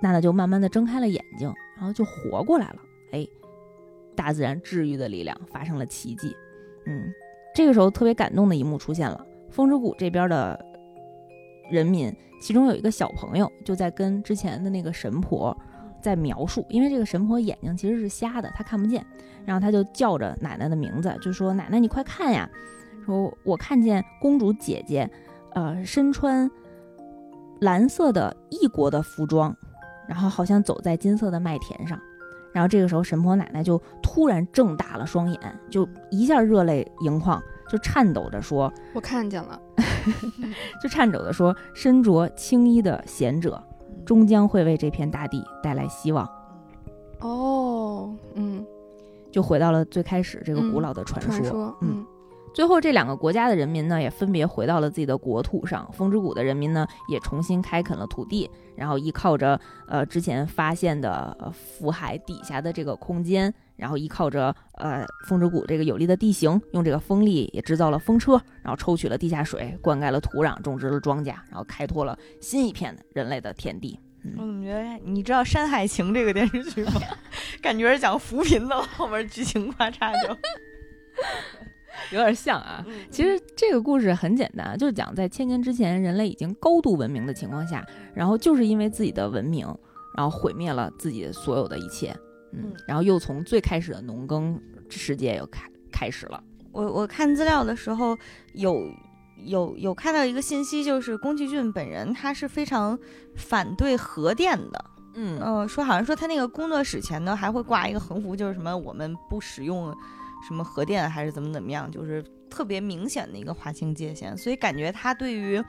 [0.00, 2.76] 娜娜就慢慢的睁开了眼睛，然后就活过来了。
[3.12, 3.26] 哎，
[4.16, 6.36] 大自然治愈的力量发生了奇迹。
[6.86, 7.12] 嗯，
[7.54, 10.58] 这个时候特别感动的一幕出现了，风之谷这边的
[11.70, 15.56] 人民，其中有一个小朋友就在跟之前的那个神婆
[16.00, 19.04] 在描述，因为这个神婆眼睛其实是瞎的，她看不见，
[19.44, 22.48] 然后他就叫着奶奶的名字，就说：“奶奶，你快看呀！
[23.04, 25.10] 说我看见公主姐姐，
[25.54, 26.50] 呃，身穿
[27.60, 29.54] 蓝色的异国的服装，
[30.10, 31.96] 然后好像走在金色的麦田上。
[32.52, 39.56] 然后这个时候，神婆奶奶就突然睁大了双眼，就一下热泪盈眶，就颤抖着说，我看见了，
[40.82, 43.62] 就颤抖着说，身着青衣的贤者，
[44.04, 46.28] 终将会为这片大地带来希望。
[47.20, 48.66] 哦，嗯，
[49.30, 51.22] 就回到了最开始这个古嗯老的传。
[51.44, 52.04] 说，嗯，
[52.52, 55.88] 最后这两个国家的人民呢，也分别回到了自己的国土上。
[55.92, 68.32] 风之谷的人民呢，也重新开垦了土地，然后依靠着呃之前发现的呃福海底下的这个空间，然后依靠着呃风之谷这个有利的地形，用这个风力也制造了风车，
[68.62, 73.98] 然后抽取了地下水，灌溉了土壤，种植了庄稼，然后开拓了新一片人类的天地。
[74.36, 77.00] 我怎么觉得你知道《山海情》这个电视剧吗？
[77.62, 80.36] 感觉是讲扶贫的，后面剧情咔嚓就。
[82.10, 82.84] 有点像啊。
[82.86, 87.84] 嗯其实这个故事很简单，就是讲在千年之前，人类已经高度文明的情况下，
[88.14, 89.66] 然后就是因为自己的文明，
[90.16, 92.10] 然后毁灭了自己所有的一切，
[92.52, 96.42] 嗯嗯，然后又从最开始的农耕世界又开开始了。
[96.72, 98.16] 我我看资料的时候
[98.54, 98.88] 有
[99.44, 102.98] 有有看到一个信息，就是宫崎骏本人他是非常
[103.36, 104.84] 反对核电的。
[105.14, 109.92] 嗯嗯、说好像说他那个工作室前呢还会挂一个横幅，就是什么我们不使用
[110.46, 114.36] 什么核电还是怎么怎么样，就是特别明显的一个划清界限。
[114.36, 115.62] 所以感觉他对于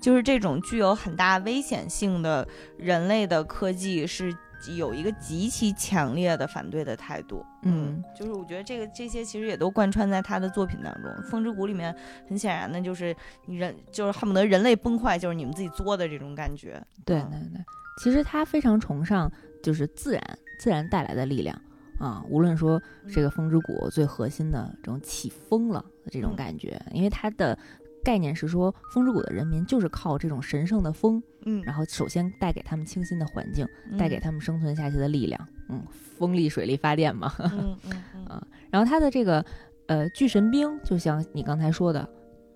[0.00, 4.34] 就是这种具有很大危险性的人类的科技是
[4.76, 7.44] 有一个极其强烈的反对的态度。
[7.62, 11.94] 嗯，就是我觉得这个这些其实也都贯穿在他的作品当中，《风之谷》里面
[12.28, 13.14] 很显然的就是
[13.46, 16.74] 人就是恨不得人类崩坏就是你们自己作的这种感觉。
[16.74, 17.64] 嗯对对对，
[18.02, 19.30] 其实他非常崇尚
[19.62, 21.58] 就是自然自然带来的力量
[21.98, 22.80] 啊，无论说
[23.12, 26.36] 这个风之谷最核心的这种起风了的这种嗯。
[26.36, 27.58] 感觉，因为它的
[28.04, 33.66] 概念是说风之谷的人民就是靠这种神圣的风，嗯，然后首先带给他们清新的环境，
[33.98, 35.48] 带给嗯他们生存下去的力量。
[35.68, 37.32] 嗯，风力、水力发电嘛。
[37.52, 38.24] 嗯嗯嗯。
[38.26, 39.44] 啊然后他的这个
[39.86, 42.08] 呃巨神兵，就像你刚才说的，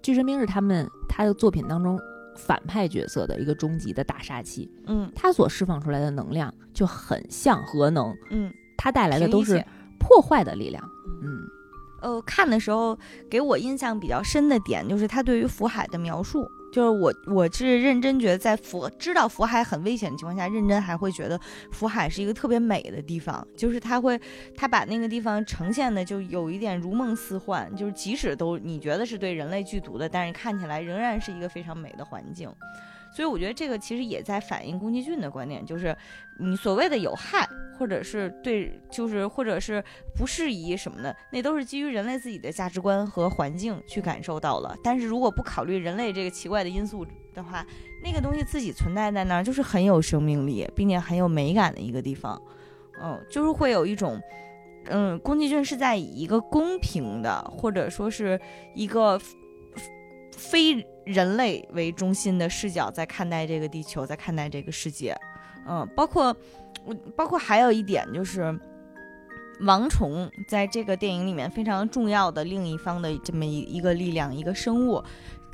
[0.03, 1.99] 巨神兵是他们他的作品当中
[2.37, 5.11] 反派角色的一个终极的大杀器，嗯。
[5.15, 8.53] 他所释放出来的能量就很像核能，嗯，
[8.83, 9.65] 它带来的都是
[9.97, 10.83] 破坏的力量。
[11.23, 11.47] 嗯
[12.01, 12.99] 呃，看的时候
[13.31, 21.41] 给我印象比较深的点就是他对于福海的描述，就是我我是认真觉得在福知道福海很危险的情况下，认真还会觉得
[21.71, 24.21] 福海是一个特别美的地方，就是他会
[24.57, 32.53] 他把那个地方呈现的就有一点如梦似幻，就是即使都你觉得是对人类剧毒的，但是看起来仍然是一个非常美的环境。
[33.15, 35.97] 所以我觉得这个其实也在反映宫崎骏的观点，就是
[36.41, 37.47] 你所谓的有害，
[37.79, 39.85] 或者是对，就是或者是
[40.17, 44.75] 不适宜什么的，那都是基于人类自己的价值观和环境去感受到了。
[44.83, 47.67] 但是如果不考虑人类这个奇怪的因素的话，
[48.03, 52.41] 那个东西自己存在在那儿，就是很有生命力，并且很有美感的一个地方。
[53.03, 54.21] 嗯，就是会有一种，
[54.87, 58.41] 嗯，宫崎骏是在以一个公平的，或者说是
[58.75, 59.21] 一个
[60.31, 65.17] 非人类为中心的视角在看待这个地球，在看待这个世界。
[65.67, 66.37] 嗯，包括
[66.85, 68.59] 我，包括还有一点就是，
[69.61, 75.03] 王虫在这个电影里面非常重要的另一方的这么一一个力量，一个生物，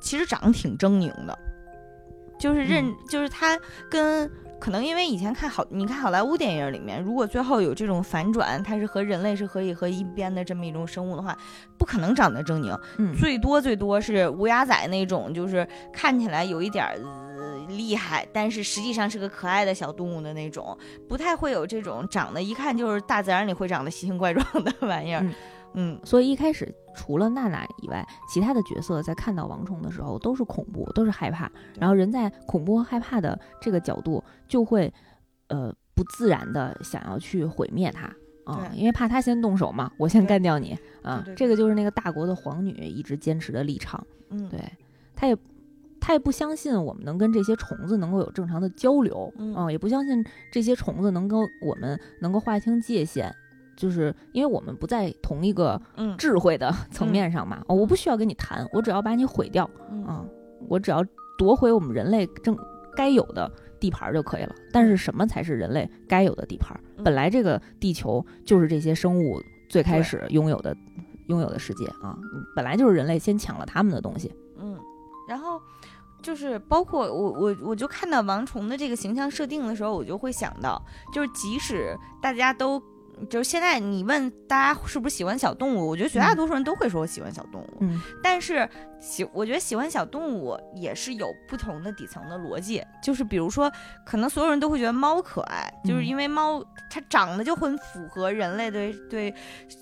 [0.01, 1.39] 其实长得挺狰狞的，
[2.39, 3.59] 就是认，就是他
[3.91, 4.31] 跟。
[4.61, 11.37] 可能因为以前看好，你看好莱坞电影里面，如果最后有这种反转，它是和人类是可以和一边的这么一种生物的话，
[11.79, 20.77] 不可能长得狰狞，嗯，最多最多是乌鸦仔那种，就是看起来有一点儿、呃厉害，但是实际上是个可爱的小动物的那种，
[21.09, 25.21] 不太会有这种长得一看就是大自然里会长得奇形怪状的玩意儿。
[25.23, 25.35] 嗯。
[25.75, 26.01] 嗯。
[26.03, 31.49] 所以一开始除了娜娜以外，其他的角色在看到王虫的时候都是恐怖，都是害怕。
[31.79, 34.93] 然后人在恐怖和害怕的这个角度，就会
[35.47, 38.13] 呃不自然的想要去毁灭它
[38.45, 44.05] 啊，因为怕他先动手嘛，我先干掉你啊这个就是那个大国的皇女一直坚持的立场。
[44.31, 44.61] 嗯，对，
[45.15, 45.37] 她也
[46.01, 53.35] 他也不相信我们能跟这些虫子能够有正常的交流，嗯啊也不相信这些虫子能跟我们能够划清界限，
[53.79, 57.63] 就是因为我们不在同一个嗯智慧的层面上嘛。
[57.69, 60.23] 哦，我不需要跟你谈，我只要把你毁掉嗯啊，
[60.69, 61.03] 我只要
[61.39, 62.55] 夺回我们人类正
[62.95, 63.51] 该有的。
[63.81, 66.77] 地盘就可以了，但是什么才是人类该有的地盘？
[66.97, 70.77] 嗯本来这个地球就是这些生物最开始拥有的
[71.29, 72.19] 拥有的世界啊，
[72.57, 74.35] 本来就是人类先抢了他们的东西。
[74.57, 74.77] 嗯，
[75.29, 75.63] 然后
[76.21, 80.83] 就是包括我我我就看到王虫的这个形象设定的时候，我就会想到，
[81.15, 82.83] 就是即使大家都。
[83.27, 85.89] 就是现在，你问大家是不是喜欢小动物？
[85.89, 87.79] 我觉得绝大多数人都会说我喜欢小动物。
[87.81, 88.69] 嗯但是
[89.01, 93.71] 喜，我觉得喜欢小动物也是有不同的底层的逻辑，就是比如说，
[94.05, 99.35] 可能所有人都会觉得猫可爱，就是嗯因为猫它长得就很符合人类对对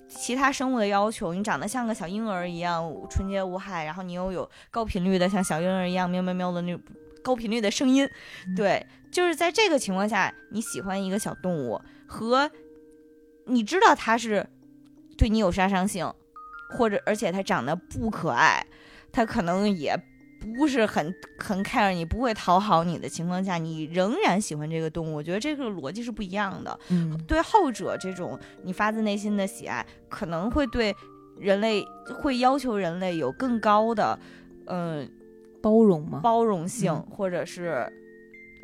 [0.08, 6.82] 其他生物的要求，你长得像个小婴儿一样纯洁无害，然后你又有高频率的像小婴儿一样喵喵喵的那种
[7.22, 8.08] 高频率的声音，
[8.46, 12.50] 嗯对，就是在这个情况下，你喜欢一个小动物和
[13.46, 14.46] 你知道它是
[15.16, 16.12] 对你有杀伤性，
[16.70, 18.64] 或者而且它长得不可爱，
[19.10, 19.96] 它可能也
[20.56, 26.78] 不是很很 care 你，不会讨好你的情况下，你仍然喜欢这个动物，我觉得这个逻辑是不一样的。
[26.90, 30.94] 嗯对后者这种你发自内心的喜爱，可能会对
[31.38, 31.84] 人类
[32.20, 34.18] 会要求人类有更高的，
[34.66, 35.10] 嗯、
[35.62, 36.20] 包容吗？
[36.22, 37.90] 包容性，嗯或者是。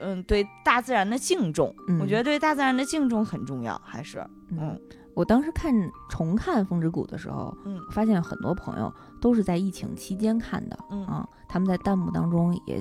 [0.02, 4.78] 嗯，对大自然的敬重，嗯我觉得对大自然的敬重很重要，还是嗯
[5.14, 5.72] 我当时看
[6.08, 12.80] 重看《风之谷》的时候，嗯发现很多朋友都是在疫情期间看的嗯啊，他们在弹幕当中也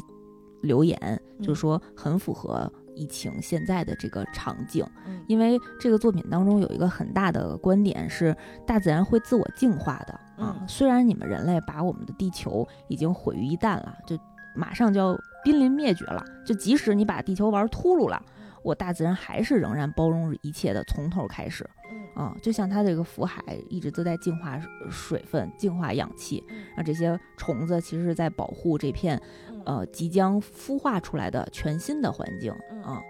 [0.61, 0.97] 留言，
[1.39, 1.45] 嗯。
[1.45, 5.21] 就说很符合疫情现在的这个场景，嗯。
[5.27, 10.55] 因为这个作品当中有一个很大的观点是，大自然会自我净化的啊。
[10.59, 14.17] 嗯虽然你们人类把我们的地球已经毁于一旦了，就
[14.55, 18.21] 马上就要濒临灭绝了，就即使你把地球玩秃噜了，
[18.63, 21.67] 我大自然还是仍然包容一切的，从头开始。
[21.91, 22.01] 嗯。
[22.13, 24.59] 啊、就像它这个福海一直都在净化
[24.89, 26.57] 水分、净化氧气，嗯。
[26.75, 29.61] 让这些虫子其实是在保护这片嗯。
[29.65, 32.83] 呃即将孵化出来的全新的环境嗯。
[32.83, 33.01] 啊，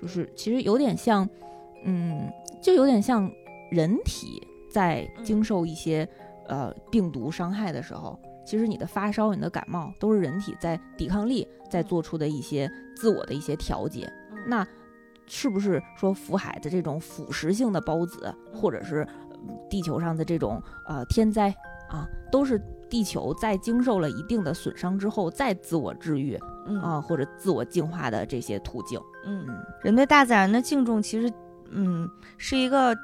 [0.00, 1.28] 就是其实有点像，
[1.84, 2.30] 嗯，
[2.62, 3.30] 就有点像
[3.70, 5.24] 人体在嗯。
[5.24, 6.08] 经受一些
[6.48, 14.10] 呃病毒伤害的时候，其实你的发烧、你的感冒都是人体在抵抗力在嗯做出的一些自我的一些调节。
[14.32, 14.66] 嗯那
[15.26, 18.98] 是不是说福海的这种腐蚀性的孢子，或者是
[19.30, 19.38] 呃
[19.70, 21.48] 地球上的这种呃天灾
[21.88, 29.00] 啊，都是地球在经受了一定的损伤之后再自我治愈嗯啊，或者自我净化的这些途径？
[29.24, 31.32] 嗯嗯人对大自然的敬重，其实，
[31.70, 32.98] 嗯，是一个嗯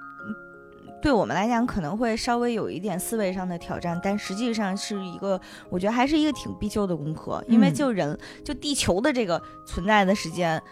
[1.03, 7.43] 对我们来讲可能会稍微有一点思维上的挑战，但实际上是一个，我觉得还是一个挺必修的功课。
[7.49, 10.63] 因为嗯就人，就地球的这个存在的时间。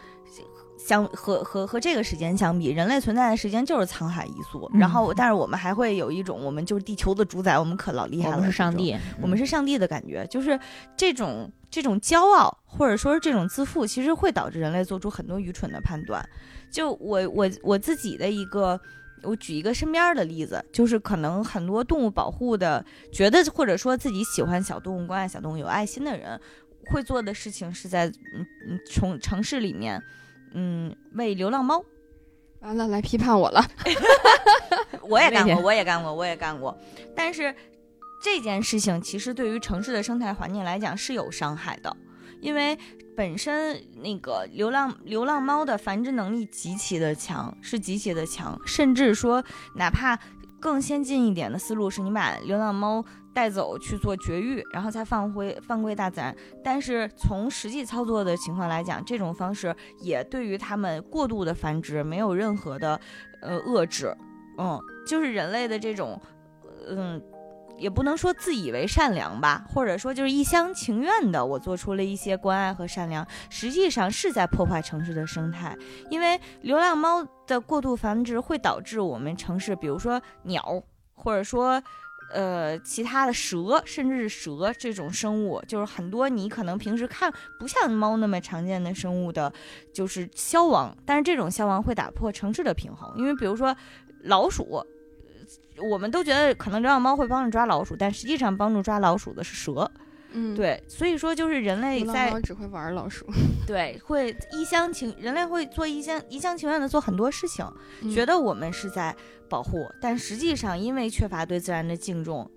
[0.79, 4.71] 相和和和这个时间相比，人类存在的时间就是沧海一粟。
[4.73, 8.37] 嗯然后，但是我们还会有一种，我们就是地球的主宰，我们可老厉害了。
[8.37, 10.59] 我们是上帝，我们是上帝的感觉，就是
[10.97, 16.27] 这种这种骄傲，或者说是这种自负，其实会导致人类做出很多愚蠢的判断。
[16.71, 18.81] 就我我我自己的一个，
[19.23, 26.41] 我举一个身边的例子，就是可能很多动物保护的，觉得或者说自己喜欢小动物、关爱小动物、有爱心的人，
[26.91, 30.03] 会做的事情是在嗯嗯城城市里面，
[30.55, 31.85] 嗯喂流浪猫。
[32.61, 33.65] 完了，来批判我了。
[35.03, 36.77] 我也干过，我也干过，我也干过。
[37.15, 37.55] 但是
[38.23, 41.97] 这件事情其实对于城市的生态环境来讲是有伤害的，
[42.41, 42.77] 因为
[43.19, 49.43] 本身那个流浪流浪猫的繁殖能力极其的强，是极其的强，甚至说
[49.75, 50.17] 哪怕
[50.61, 53.05] 更先进一点的思路是你把流浪猫
[53.35, 56.33] 带走去做绝育，然后再放回放归大自然。
[56.63, 63.01] 但是从实际操作的情况来讲，这种方式也对于它们过度的繁殖没有任何的
[63.43, 64.17] 呃遏制。
[64.59, 66.21] 嗯，就是人类的这种，
[66.87, 67.21] 嗯，
[67.79, 75.76] 也不能说自以为善良吧，或者说就是一厢情愿的，我做出了一些关爱和善良，实际上是在破坏城市的生态。
[76.11, 80.83] 因为流浪猫的过度繁殖会导致我们城市，比如说鸟，
[81.14, 81.83] 或者说。
[82.31, 89.51] 呃，其他的蛇，甚至是蛇这种生物，就是很多你可能平时看不像猫那么常见的生物的，
[89.95, 90.95] 就是消亡。
[91.07, 93.74] 但是这种消亡会打破城市的平衡，因为比如说
[94.24, 94.85] 老鼠，
[95.90, 99.90] 我们都觉得可能流浪猫会帮助抓老鼠，但实际上帮助抓老鼠的是蛇。
[100.32, 103.24] 嗯，对，所以说就是人类在猫只会玩老鼠，
[103.66, 107.64] 对会一厢情，人类会做一厢一厢情愿的做很多事情，
[108.03, 109.16] 嗯觉得我们是在
[109.49, 112.51] 保护，但实际上因为缺乏对自然的敬重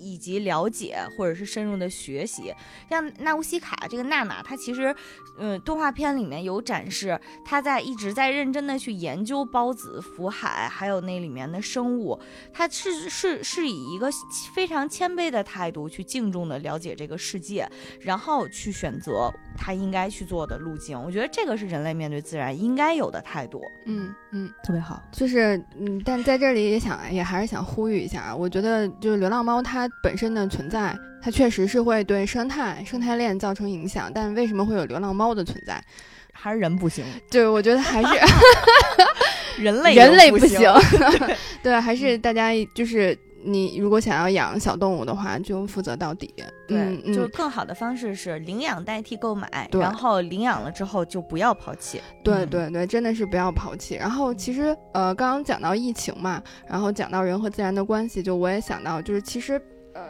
[0.00, 2.52] 以以及了解，或者是深入的学习，
[2.90, 4.94] 像纳乌西卡这个娜娜，她其实，
[5.38, 12.20] 嗯，动画片里面有展示，她在一直在认真的去研究孢子、福海，还有那里面的生物，
[12.52, 14.10] 她是是是以一个
[14.54, 17.66] 非常谦卑的态度去敬重的了解这个世界，
[18.00, 21.00] 然后去选择她应该去做的路径。
[21.00, 23.62] 我觉得这个是人类面对自然应该有的态度。
[23.86, 25.02] 嗯嗯，特别好。
[25.12, 35.82] 就是嗯，但在这里也想也还是想呼吁一下啊，我觉得就是流浪猫它本身的存在，它确实是会对生态生态链造成影响，但为什么会有流浪猫的存在？
[36.32, 38.08] 还是人不行，对，我觉得还是
[39.62, 40.58] 人类人类不不行，
[41.62, 46.32] 对，还是大家就是你如果想要养小动物的话，就负责到底。
[46.66, 52.00] 对，就更好的方式是领养代替购买，对然后领养了之后就不要抛弃。
[52.24, 53.96] 对嗯，对对，真的是不要抛弃。
[53.96, 59.60] 然后其实呃，刚刚讲到疫情嘛，然后讲到人和自然的关系，就我也想到，就是其实
[59.94, 60.02] 呃。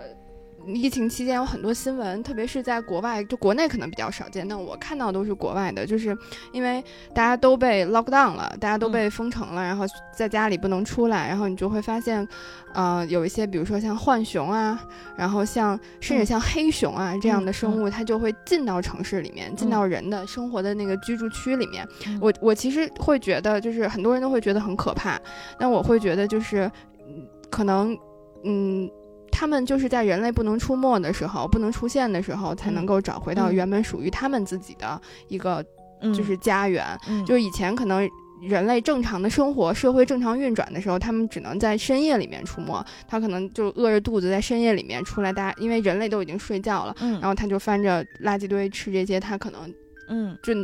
[0.66, 6.14] 疫情期间有很多新闻，特别是在国外，就国内可能比较少见，但我看到都是国外的，就是
[6.53, 12.28] 因为大家都被 lock down 了，大家都被封城了，然后在家里不能出来，然后你就会发现，
[12.74, 14.78] 呃，有一些比如说像浣熊啊，
[15.16, 21.89] 然后像甚至像黑熊啊这样的生物，它就会进到城市里面，进到人的生活的那个居住区里面。
[22.07, 25.18] 嗯我我其实会觉得，就是很多人都会觉得很可怕，
[25.59, 27.97] 但我会觉得就是，嗯可能，
[28.45, 28.91] 嗯。
[29.31, 35.64] 他们就是在人类不能出没的时候、不能出现的时候，才能够找回到嗯原本属于他们自己的一个
[36.03, 36.85] 嗯就是家园。
[37.09, 38.09] 嗯就是以前可能
[38.43, 42.83] 人类正常的生活、社会正常运转的时候，他们只能在深夜里面出没。
[43.07, 49.72] 他可能就饿着肚子在深夜里面出来，大家因为人类都已经睡觉了，嗯然后他就翻着垃圾堆吃这些他可能
[50.09, 50.55] 嗯就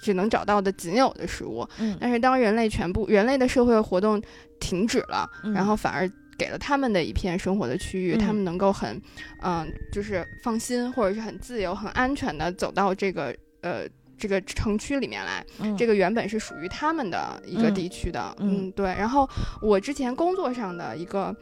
[0.00, 1.66] 只能找到的仅有的食物。
[1.80, 4.22] 嗯但是当人类全部人类的社会活动
[4.60, 6.08] 停止了，嗯然后反而
[6.38, 9.00] 给了他们的一片生活的区域，嗯他们能够很，
[9.42, 15.44] 嗯、就是放心或者是很自由、很安全的走到这个呃这个城区里面来。
[15.60, 18.86] 嗯这个原本是属于他们的一个嗯地区的，嗯嗯，对。
[18.86, 19.28] 然后
[19.60, 21.34] 我之前工作上的一个。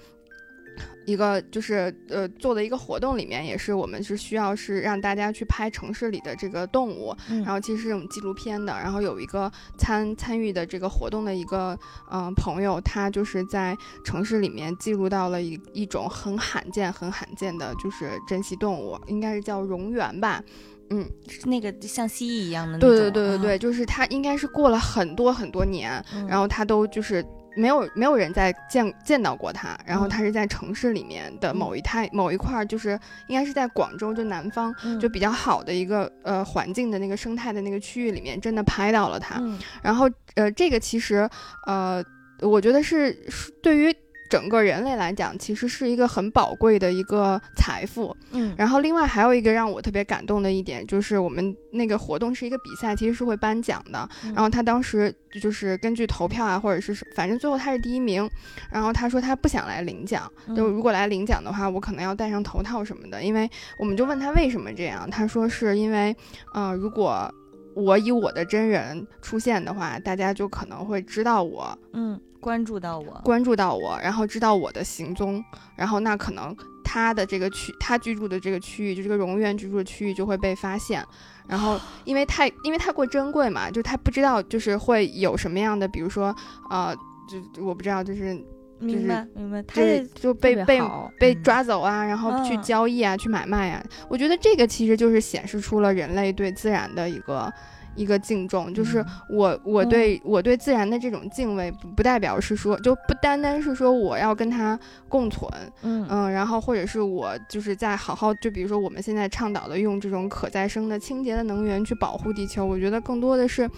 [1.06, 11.78] 一个就是呃做的一个活动里面，也是我们是需要是让大家去拍城市里的这个动物，嗯然后其实是我们纪录片的，然后有一个参参与的这个活动的一个
[12.10, 20.42] 嗯、呃朋友，他就是在城市里面记录到了一一种很罕见、很罕见的，就是珍稀动物，应该是叫蝾螈吧。
[20.90, 27.24] 嗯，是那个像蜥蜴一样的那对种，对对对对，就是它应该是过了很多很多年，嗯，然后它都就是
[27.56, 30.08] 没有没有人在见见到过它，然后嗯。
[30.08, 34.98] 它是在城市里面的某一太某一块儿，就是应该是在广州就南方嗯。
[35.00, 39.36] 就比较好的一个呃环境的那个生态的那个区域里面，真的拍到了它。
[39.40, 39.58] 嗯。
[39.82, 41.28] 然后呃，这个其实
[41.66, 42.04] 呃，
[42.40, 43.94] 我觉得是是对于
[44.34, 48.16] 整个人类来讲，其实是一个很宝贵的一个财富。
[48.32, 54.08] 嗯然后另外还有一个让我特别感动的一点，就是我们那个活动是一个比赛，其实是会颁奖的。
[54.24, 58.28] 嗯然后他当时就是根据投票啊，或者是反正最后他是第一名。
[58.72, 63.22] 然后他说他不想来领奖，嗯就如果来领奖的话，我可能要戴上头套什么的。
[63.22, 66.16] 因为我们就问他为什么这样，他说是因为，
[66.52, 67.32] 呃，如果
[67.74, 75.42] 我以我的真人出现的话，大家就可能会知道我，嗯关注到我，关注到我，然后知道我的行踪，
[75.76, 76.54] 然后那可能
[76.84, 81.02] 他的这个区，他居住的这个区域，就这个荣院居住的区域就会被发现。
[81.48, 86.34] 然后，因为太因为太过珍贵嘛，就他不知道就是会有什么样的，比如说，
[86.68, 86.94] 呃，
[87.26, 88.38] 就我不知道，就是
[88.78, 90.80] 明白明白，他就是就被被
[91.18, 91.42] 被嗯。
[91.42, 92.62] 抓走啊，然后去嗯。
[92.62, 93.82] 交易啊，去买卖啊。
[94.08, 97.52] 我觉得这个其实就是显示出了人类对自然的一个
[97.96, 99.06] 一个敬重，就是嗯。
[99.30, 105.48] 我我对、我对自然的这种敬畏，不不代表是说就不单单是说我要跟它共存，
[105.82, 106.06] 嗯。
[106.10, 113.70] 嗯，然后或者是我就是在好好就比如说我们现在倡导的用这种可再生的清洁的能源去保护地球，我觉得更多的是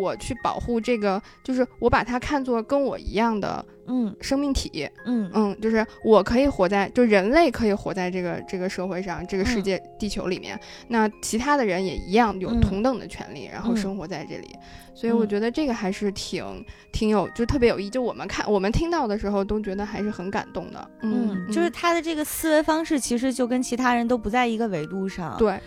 [0.00, 10.58] 我去保护这个，就是我把它看作跟我一样的嗯生命体，嗯嗯，就是我可以活在，就人类可以活在这个这个社会上，这个世嗯界、地球里面，
[10.88, 14.56] 那其他的人也一样有嗯同等的权利，然后嗯生活在这里。
[14.96, 17.90] 所以我嗯觉得这个还是挺挺有，就特别有意义。
[17.90, 20.90] 就我们看我们听到的时候，都觉得还是很感动的。
[21.02, 25.58] 嗯，就是他的这个思维方式，其实就跟其他人都不在一个维度上。，对，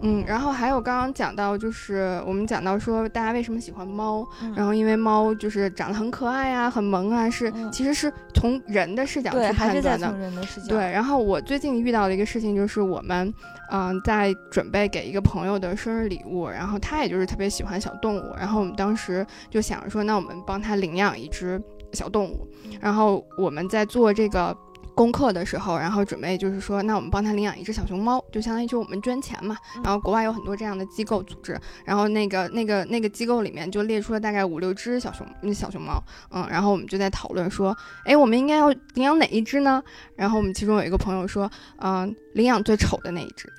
[0.00, 10.08] 嗯，然后还有刚刚讲到，就是我们讲到说大家为什么喜欢猫，嗯然后因为猫就是长得很可爱啊，很萌啊，是、嗯其实是从人的视角对，去判断的。
[10.08, 10.68] 从人的视角。
[10.68, 13.32] 对，然后我最近遇到的一个事情就是我们，
[13.70, 21.60] 嗯、在准备给一个朋友的生日礼物，然后他也就是特别喜欢小动物，然后我们当时就想着说，那我们帮他领养一只
[21.92, 22.46] 小动物，
[22.80, 24.56] 然后我们在做这个。
[24.94, 29.56] 功课的时候，然后准备就是说，那我们帮他领养一只小熊猫，就相当于就是我们捐钱嘛。
[29.76, 39.82] 嗯然后国外有很多这样的机构组织，然后那个那个那个机构里面就列出了大概五六只小熊嗯小熊猫，嗯，然后我们就在讨论说，哎，我们应该要领养哪一只呢？
[40.16, 43.52] 然后我们其中有一个朋友说，嗯、领养最丑的那一只。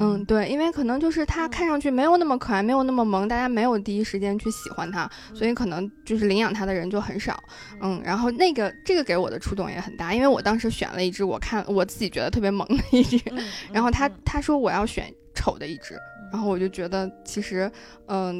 [0.00, 7.42] 嗯，对，因为可能就是它嗯看上去没有那么可爱，没有那么萌，大家没有第一时间去喜欢它，所以可能就是领养它的人就很少。
[7.80, 15.98] 嗯，然后那个这个给我的触动也很大，因为我当时选了一只我看我自己觉得特别萌的一只，嗯，然后他嗯他说我要选丑的一只，
[16.32, 17.70] 然后我就觉得其实
[18.06, 18.38] 嗯，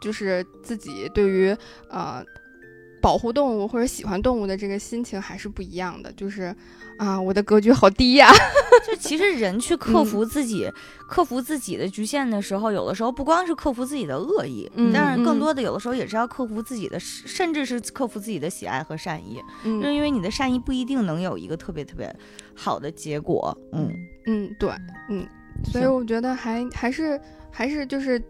[0.00, 1.56] 就是自己对于
[1.90, 2.24] 呃。
[3.00, 6.54] 保护动物或者喜欢动物的这个心情还是不一样的，就是
[6.98, 8.30] 啊，我的格局好低呀、
[8.86, 10.70] 就其实人去克服自己、
[11.08, 15.40] 克服自己的局限的时候，有的时候不光是克服自己的恶意，嗯但是更嗯。
[15.40, 22.12] 多的有的时候也是要克服自己的，甚至是克服自己的喜爱和善意，就是嗯因为你的善意不一定能有一个特别特别
[22.54, 23.56] 好的结果。
[23.72, 23.92] 嗯，
[24.26, 24.70] 嗯，对，
[25.10, 25.26] 嗯，
[25.64, 27.20] 所以我觉得还还是
[27.52, 28.20] 还是就是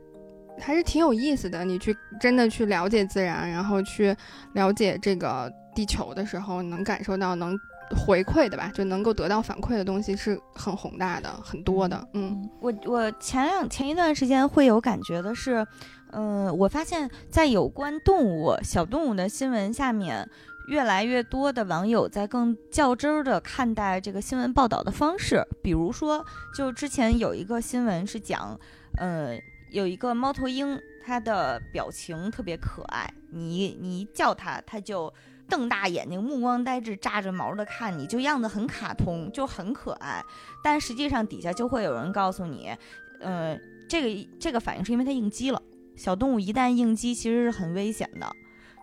[0.61, 1.65] 还是挺有意思的。
[1.65, 4.17] 你去真的去了解自然，然后去
[4.55, 7.59] 了解这个地球的时候，能感受到能
[8.07, 12.09] 回馈的吧，就能够得到反馈的东西是很宏大的、很多的。
[12.15, 15.65] 嗯我我前两前一段时间会有感觉的是，
[16.11, 20.29] 嗯、我发现，在有关动物小动物的新闻下面，
[20.69, 25.47] 越来越多的网友在更较真儿的看待这个新闻报道的方式。
[25.63, 26.25] 比如说，
[26.57, 28.59] 就之前有一个新闻是讲，
[28.99, 29.39] 呃，
[29.77, 35.13] 有一个猫头鹰，它的表情特别可爱，你你一叫它，它就。
[35.49, 40.21] 瞪大眼睛，目光呆滞，炸着毛的看你，就样子很卡通，就很可爱。
[40.61, 42.77] 但实际上底下就会有人告诉你，
[43.21, 43.57] 呃，
[43.89, 45.63] 这个这个反应是因为它应激了。
[45.95, 48.29] 小动物一旦应激，其实是很危险的。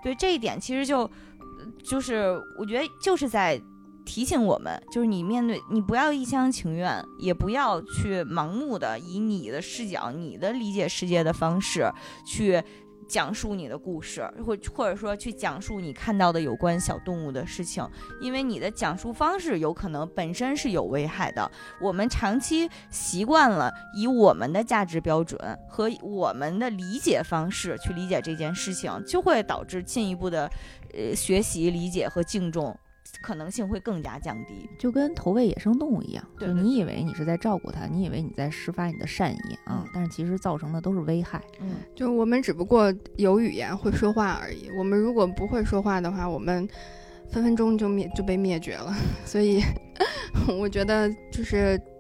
[0.02, 1.12] 对这一点，其实就
[1.84, 3.62] 就是我觉得就是在
[4.06, 11.92] 提醒我们，就是你面对你不要一厢情愿，也不要去盲目的以你的视角、你的理解世界的方式
[12.26, 12.64] 去。
[13.06, 17.88] 讲述你的故事，或或者说去讲述你看到的有关小动物的事情，
[18.22, 21.52] 因为你的讲述方式有可能本身是有危害的。
[21.82, 25.38] 我们长期习惯了以我们的价值标准
[25.68, 30.50] 和我们的理解方式去理解这件事情，就会导致进一步的
[30.94, 32.76] 呃学习、理解和敬重
[33.22, 34.70] 可能性会更加降低。
[34.78, 41.42] 就跟投喂野生动物一样，对对就你以为你是在照顾它，你以为你在施发你的善意啊嗯，但是其实造成的都是危害。
[41.60, 44.70] 嗯，就我们只不过有语言会说话而已。
[44.78, 46.68] 我们如果不会说话的话，我们
[47.30, 48.94] 分分钟就灭就被灭绝了。
[49.26, 49.62] 所以
[50.60, 51.93] 我觉得就是有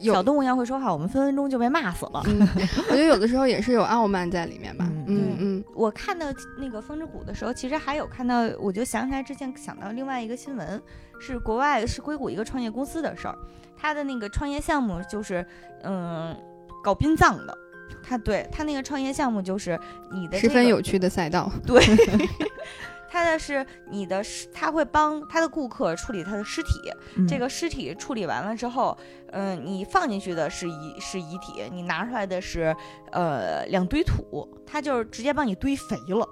[0.00, 2.22] 小动物要会说话，我们分分钟就被骂死了。
[2.26, 2.40] 嗯，
[2.90, 4.86] 我觉得有的时候也是有傲慢在里面吧。
[4.90, 6.26] 嗯嗯嗯我看到
[6.58, 10.80] 那个风之谷的时候，其实还有看到，我就想起来之前想到另外一个新闻，
[11.20, 13.36] 是国外是硅谷一个创业公司的事儿，
[13.76, 15.44] 他的那个创业项目就是
[15.82, 16.36] 嗯
[16.82, 17.56] 搞殡葬的，
[18.02, 19.78] 他对他那个创业项目就是
[20.12, 21.50] 你的、十这个、分有趣的赛道。
[21.66, 21.82] 对，
[23.10, 28.96] 他的是你的尸，他会帮他的顾客处理他的尸体，嗯这个尸体处理完了之后，
[29.32, 32.74] 嗯、你放进去的是遗是遗体，你拿出来的是
[33.12, 36.28] 呃两堆土，他就是直接帮你堆肥了。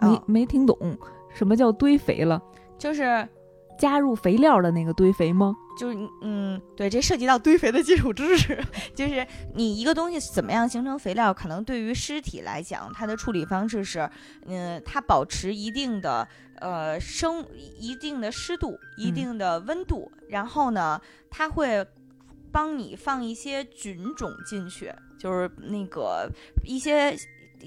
[0.00, 0.76] 没啊，没听懂
[1.32, 2.42] 什么叫堆肥了？
[2.76, 3.26] 就是
[3.78, 5.54] 加入肥料的那个堆肥吗？
[5.76, 8.62] 就是你嗯，对，这涉及到堆肥的基础知识，
[8.94, 14.08] 就是你一个东西怎么样形成肥料，可能对于尸体来讲，它的处理方式是，
[14.46, 16.26] 嗯，它保持一定的
[16.60, 17.44] 呃生
[17.78, 21.84] 一定的湿度、一嗯定的温度，然后呢，它会
[22.52, 26.30] 帮你放一些菌种进去，就是那个
[26.64, 27.16] 一些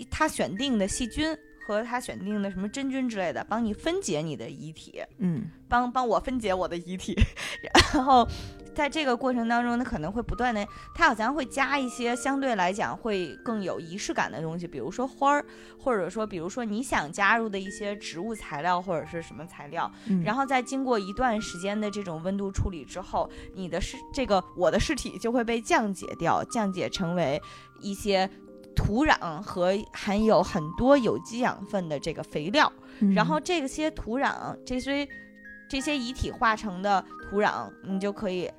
[0.09, 1.37] 它选定的细菌。
[1.67, 5.51] 和他选定的什么真菌之类的，帮你分解你的遗体，嗯。
[5.69, 7.13] 帮帮我分解我的遗体，
[7.93, 8.25] 然后
[8.73, 10.65] 在这个过程当中，他可能会不断的，
[10.95, 15.45] 他好像会加一些相对来讲会更有仪式感的东西，比如说花儿，
[15.77, 27.41] 或者说比如说你想加入的一些植物材料或者是什么材料，嗯，然后在经过一段时间的这种温度处理之后，你的尸这个我的尸体就会被降解掉，降解成为
[27.81, 28.29] 一些。
[28.77, 35.05] 土壤和含有很多有机养分的这个肥料，嗯然后这些土壤，这些
[35.67, 38.49] 这些遗体化成的土壤，你就可以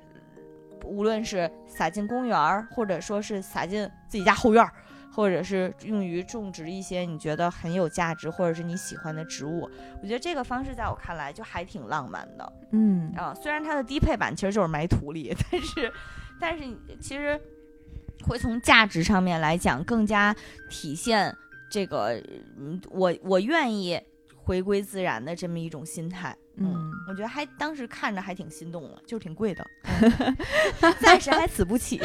[0.83, 4.71] 无论是撒进公园儿，或者说是撒进自己家后院儿，
[5.11, 9.69] 或者是用于种植一些你觉得很有价值或者是你喜欢的植物。
[10.01, 13.33] 我觉得这个方式在我看来就还挺浪漫的嗯啊。
[13.33, 15.93] 虽然它的低配版其实就是埋土里， 但是
[16.39, 16.63] 但是
[16.99, 17.39] 其实
[18.25, 20.35] 会从价值上面来讲更加
[20.69, 21.35] 体现
[21.69, 22.21] 这个，
[22.57, 23.99] 嗯，我我愿意
[24.35, 26.35] 回归自然的这么一种心态。
[26.61, 29.65] 嗯嗯，我觉得还当时看着还挺心动的，就是挺贵的，
[30.99, 32.01] 暂时还死不起。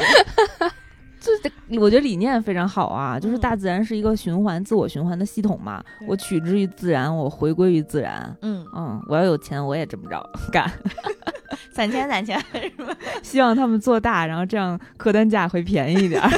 [1.43, 5.83] 这我觉得理念非常好啊，就是嗯大自然是一个循环、自我循环的系统嘛。
[6.07, 8.35] 我取之于自然，我回归于自然。
[8.41, 10.69] 嗯，嗯，我要有钱，我也这么着干。
[11.71, 12.95] 攒钱攒钱是吧？
[13.21, 16.21] 希望他们做大，然后这样客单价会便宜一点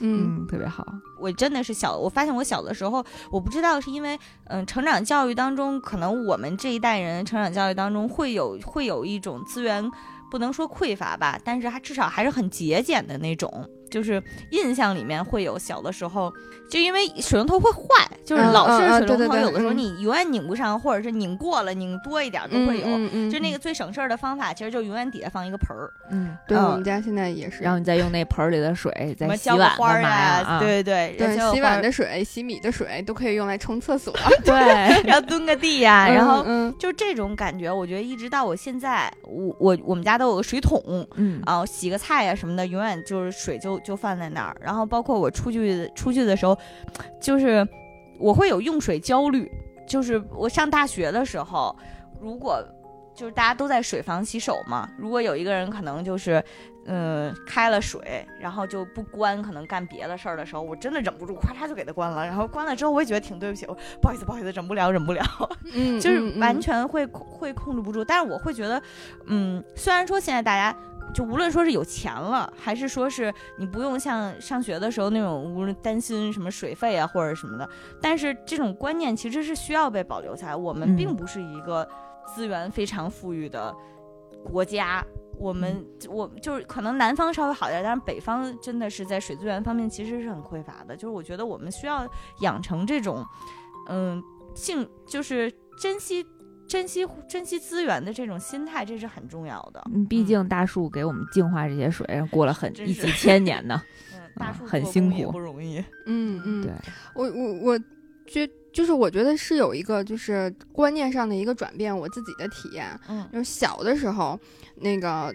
[0.00, 0.84] 嗯，特别好。
[1.18, 9.90] 我真的是小，我发现我小的时候，我不知道是因为，嗯，成长教育当中，可能我们这一代人成长教育当中会有会有一种资源，
[10.34, 13.48] 不能说匮乏吧，但是还至少还是很节俭的那种，
[13.90, 16.32] 就是印象里面会有小的时候，
[16.68, 22.84] 就因为水龙头会坏，就是嗯老式水龙头，有的时候嗯你永远拧不上，或者是拧过了，拧多一点都会有。
[23.30, 27.62] 就那个最省事儿的方法，其实就永远底下放一个盆儿，嗯，对，嗯我们家现在也是。
[27.62, 30.44] 然后你再用那盆儿里的水再洗碗花儿干嘛呀？
[30.46, 34.12] 啊，对对对洗碗的水、洗米的水都可以用来冲厕所。
[34.44, 34.54] 对，
[35.04, 44.56] 然后蹲个地呀、然后嗯就这种感觉，我觉得一直到我现在，我我我们家都有个水桶嗯啊，洗个菜呀、什么的，永远就是水就就放在那儿。
[44.60, 46.56] 然后包括我出去出去的时候，
[47.20, 47.66] 就是
[48.18, 49.50] 我会有用水焦虑，
[49.86, 51.74] 就是我上大学的时候，
[52.20, 52.62] 如果
[53.14, 56.42] 就是大家都在水房洗手嘛，如果有一个人可能就是。
[56.86, 62.26] 嗯，开了水，然后就不关，可能干别的事儿的时候，我真的忍不住，咵嚓就给它关了。
[62.26, 65.24] 然后关了之后，我也觉得挺对不起，我不好意思，不好意思，忍不了，忍不了。
[65.72, 68.04] 嗯，就是嗯完全会控会控制不住。
[68.04, 68.82] 但是我会觉得，
[69.24, 70.76] 嗯，虽然说现在大家
[71.14, 77.68] 就无论说是有钱了，还是说是你不用像上学的时候那种无论担心什么水费啊或者什么的，
[78.02, 80.56] 但是这种观念其实是需要被保留下来。
[80.56, 81.88] 我们嗯并不是一个
[82.26, 83.74] 资源非常富裕的
[84.42, 85.04] 国家。
[85.36, 90.94] 我们我就是可能南方稍微好点，但是北方真的是在水资源方面其实是很匮乏的。
[90.94, 92.06] 就是我觉得我们需要
[92.40, 93.26] 养成这种，
[93.88, 94.22] 嗯，
[94.54, 96.24] 性就是珍惜、
[96.66, 99.82] 珍惜、珍惜资源的这种心态，这是很重要的。
[99.92, 103.82] 嗯，毕竟大树给我们净化这些水，过了很一几千年呢。
[104.14, 105.78] 嗯，大啊树很辛苦不容易。
[106.06, 106.72] 嗯嗯，对，
[107.14, 107.78] 我我我
[108.26, 114.38] 觉就是我觉得是有一个就是观念上的一个转变，我自己的体验，嗯就是小的时候，
[114.76, 115.32] 那个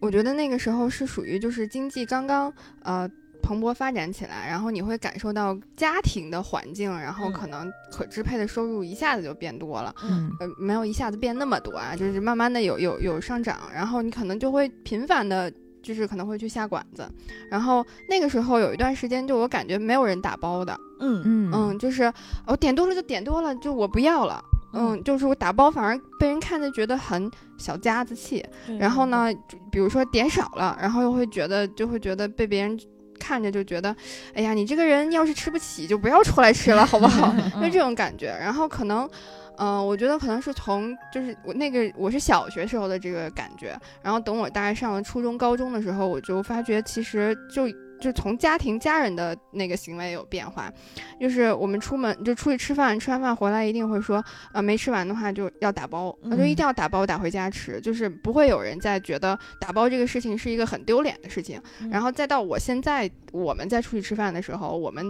[0.00, 2.52] 我觉得那个时候是属于就是经济刚刚
[2.82, 3.08] 呃
[3.46, 7.32] 蓬勃发展起来，然后你会感受到家庭的环境，然后嗯。
[7.32, 9.94] 可能可支配的收入一下子就变多了。
[10.02, 10.30] 嗯。
[10.40, 17.08] 呃，没有一下子变那么多啊，就是慢慢的有有有上涨，然后你可能就会频繁的，就是可能会去下馆子，
[17.50, 21.52] 然后那个时候有一段时间，就我感觉没有人打包的，嗯嗯。
[21.54, 22.12] 嗯，就是
[22.46, 24.42] 我点多了就点多了，就我不要了，
[24.72, 28.44] 嗯，就是我打包反而被人看着觉得很小家子气，
[28.78, 29.06] 然后？
[29.06, 29.32] 呢，
[29.70, 32.76] 比如说点少了，然后又会觉得就会觉得被别人
[33.16, 33.94] 看着就觉得，
[34.34, 37.34] 哎呀，你这个人要是吃不起就不要出来吃了，好不好？
[37.56, 38.28] 嗯就这种感觉。
[38.40, 39.08] 然后可能，
[39.58, 47.66] 嗯、我觉得可能是从就是我那个我是小学时候的这个感觉，然后等我大概上了初中、高中的时候，我就发觉其实就。
[48.00, 50.72] 就从家庭家人的那个行为有变化，
[51.20, 54.22] 就是我们出门就出去吃饭，吃完饭回来一定会说，
[54.52, 61.60] 呃，没吃完的话就要打包，那就一定要打包打回家吃，就是不会有人再觉得打包这个事情是一个很丢脸的事情。
[61.80, 61.90] 嗯。
[61.90, 65.04] 然后再到我现在我们在出去吃饭的时候，我们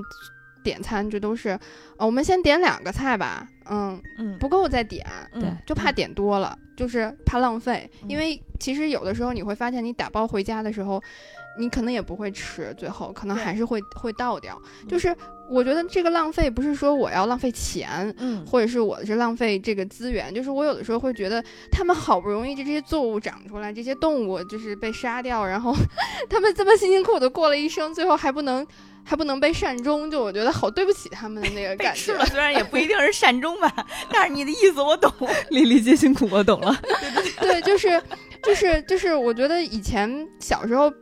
[0.62, 1.50] 点餐就都是，
[1.96, 7.88] 呃，我们先点两个菜吧，嗯，嗯，不够再点，嗯对就怕点多了，就是怕浪费。
[8.02, 8.10] 嗯。
[8.10, 11.02] 因为其实有的时候你会发现，你打包回家的时候，
[11.58, 14.60] 你可能也不会吃，最后可能还是会会倒掉。
[14.82, 15.14] 嗯就是
[15.48, 25.72] 我觉得这个浪费不是说我要浪费钱，嗯或者是我是浪费这个资源，就是我有的时候会觉得，他们好不容易这这些作物长出来，这些动物就是被杀掉，然后
[26.28, 28.66] 他们这么辛辛苦苦的过了一生，最后还不能
[29.04, 32.00] 还不能被善终，就我觉得好对不起他们的那个被感觉。
[32.00, 33.72] 吃了，虽然也不一定是善终吧，
[34.10, 35.12] 但是你的意思我懂。
[35.50, 36.76] 粒粒皆辛苦，我懂了。
[37.40, 38.02] 对，就是
[38.42, 40.92] 就是就是，我觉得以前小时候。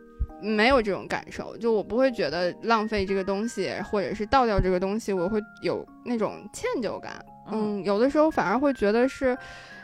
[0.45, 7.25] 没有这种感受，就我不会觉得浪费这个东西，或者是倒掉这个东西，我会有那种歉疚感。
[7.51, 9.37] 嗯，有的时候反而会觉得是，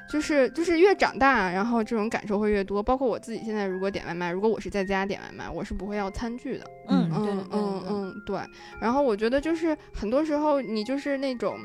[0.08, 2.82] 就是就是越长大，然后这种感受会越多。
[2.82, 6.64] 包括我自己现在如果点外卖，如果我是在家点外卖，我是不会要餐具的。
[6.88, 8.38] 嗯，嗯嗯嗯对。
[8.80, 11.58] 然后我觉得就是很多时候你就是那种，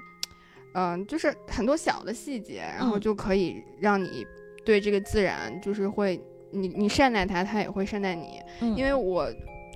[0.73, 4.25] 嗯、就是很多小的细节，然后嗯就可以让你
[4.65, 6.21] 对这个自然就是会，
[6.55, 8.41] 你你善待他，他也会善待你。
[8.61, 8.75] 嗯。
[8.75, 9.27] 因为我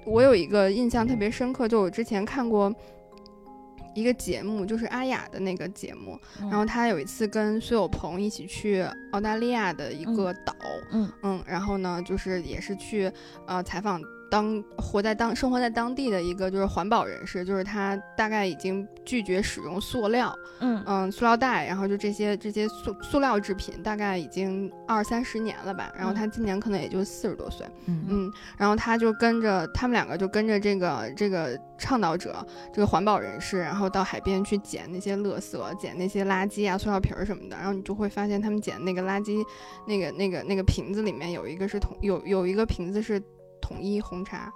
[0.05, 2.73] 我有一个印象特别深刻，就我之前看过
[3.93, 6.49] 一个节目，就是阿雅的那个节目，嗯。
[6.49, 10.55] 然后他有一次跟苏有朋一起去澳大利亚的一个岛，
[11.23, 13.11] 嗯然后呢，就是也是去
[13.45, 25.91] 呃采访当活在当生活在当地的一个就是环保人士，就是他大概已经拒绝使用塑料，嗯嗯，塑料袋，然后就这些这些塑塑料制品，大概已经二三十年了吧。
[25.97, 37.55] 然后他今年可能也就四十多岁，嗯嗯，然后他就跟着他们两个就跟着这个这个倡导者，这个环保人士，然后到海边去捡那些垃圾，捡那些垃圾啊、塑料瓶儿什么的。
[37.55, 39.43] 然后你就会发现他们捡那个垃圾，
[39.87, 43.21] 那个那个那个瓶子里面有一个是桶有有一个瓶子是
[43.61, 44.51] 统一红茶，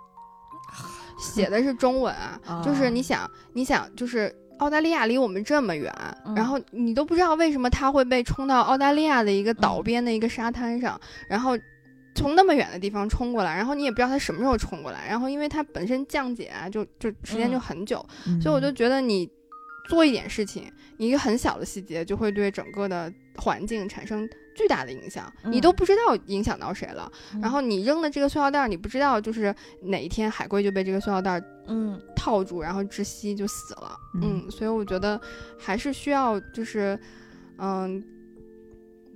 [1.19, 4.33] 写的是中文啊，就是你想你想就是。
[4.59, 5.91] 澳大利亚离我们这么远，
[6.25, 6.35] 嗯。
[6.35, 10.97] 然后你都不知道为什么它会被冲到澳大利亚的一个岛嗯边的一个沙滩上，
[11.27, 11.57] 然后
[12.15, 18.39] 从那么远的地方冲过来，然后你也不知道它什么时候冲过来，然后因为它本身降解啊，就就时间就嗯很久，嗯。
[18.39, 19.27] 所以我就觉得你
[19.87, 27.11] 做一点事情，一个很小的细节就会对整个的环境产生巨大的影响，你都嗯不知道影响到谁了。
[27.41, 33.97] 然后你扔的这个塑料袋儿，你不知道就是哪一天海龟就被这个塑料袋儿嗯套住，然后窒息就死了。
[34.15, 35.19] 嗯嗯，所以我觉得
[35.57, 36.99] 还是需要就是，
[37.57, 38.03] 嗯。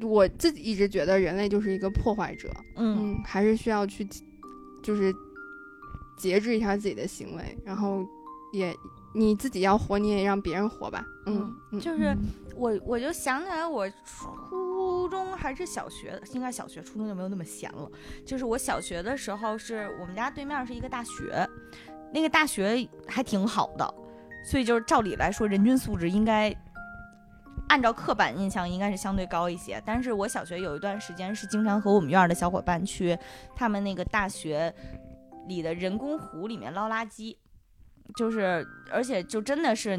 [0.04, 4.08] 我自己一直觉得人类就是一个破坏者，嗯嗯，还是需要去，
[4.84, 5.12] 就是
[6.20, 8.06] 节制一下自己的行为，然后
[8.54, 8.72] 也
[9.18, 11.04] 你自己要活，你也让别人活吧。
[11.26, 12.16] 嗯嗯，就是
[12.56, 17.90] 我我就想起来，我初中还是小学，应该小学，初中就没有那么闲了。
[18.26, 21.50] 就是我小学的时候，是我们家对面是一个大学，
[22.14, 23.94] 那个大学还挺好的，
[24.46, 26.56] 所以就是照理来说，人均素质应该
[27.70, 29.82] 按照刻板印象应该是相对高一些。
[29.84, 33.18] 但是我小学有一段时间是经常和我们院儿的小伙伴去
[33.56, 34.74] 他们那个大学
[35.48, 37.36] 里的人工湖里面捞垃圾，
[38.18, 39.98] 就是而且就真的是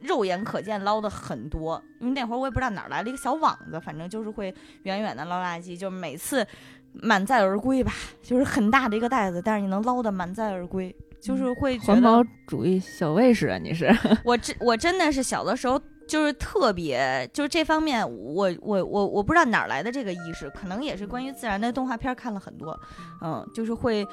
[0.00, 4.52] 肉眼可见捞的很多，因为那会儿我也不知道哪儿来了一个小网子，反正就是会
[4.82, 6.46] 远远的捞垃圾，就每次
[6.92, 7.92] 满载而归吧，
[8.22, 13.90] 就是很大的一个袋子，但是你能捞的满载而归，就是会环保主义小卫士啊，你是？
[14.26, 22.78] 我真我真的是小的时候就是特别就是这方面我我我我不知道哪儿来的这个意识，可能也是关于自然的动画片儿看了很多，
[23.22, 24.06] 嗯，就是会。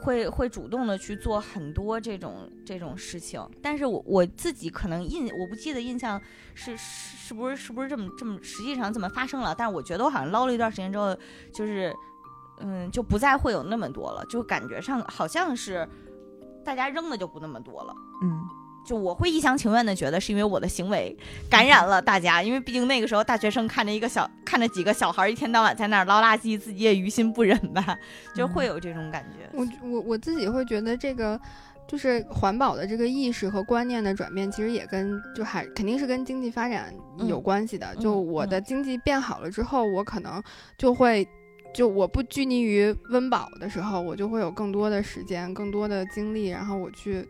[0.00, 6.20] 会会主动的去做很多这种这种事情，但是我我自己可能印我不记得印象
[6.54, 11.16] 是是是不是是不是这么这么实际上这么发生了，但是我觉得我好像捞了一段时间之后，
[11.52, 11.94] 就是
[12.60, 15.88] 嗯就不再会有那么多了，就感觉上好像是
[16.64, 17.94] 大家扔的就不那么多了。
[18.22, 18.40] 嗯。
[18.88, 21.14] 就我会一厢情愿的觉得是因为我的行为
[21.50, 27.98] 感染了大家，因为毕竟那个时候大学生看着一个小看着几个小孩儿一天到晚在那儿捞垃圾，自己也于心不忍吧，
[28.34, 29.50] 就会有这种感觉。
[29.52, 31.38] 我我我自己会觉得这个。
[31.90, 36.92] 就是环保的这个意识和观念的转变，其实也跟就还肯定是跟经济发展
[37.26, 37.96] 有嗯关系的。
[37.96, 40.42] 就嗯我的经济变好了之后，我可能
[40.76, 41.26] 就会，
[41.72, 47.26] 就我不拘泥于温饱的时候，我就会有更多的时间、更多的精力，然后我去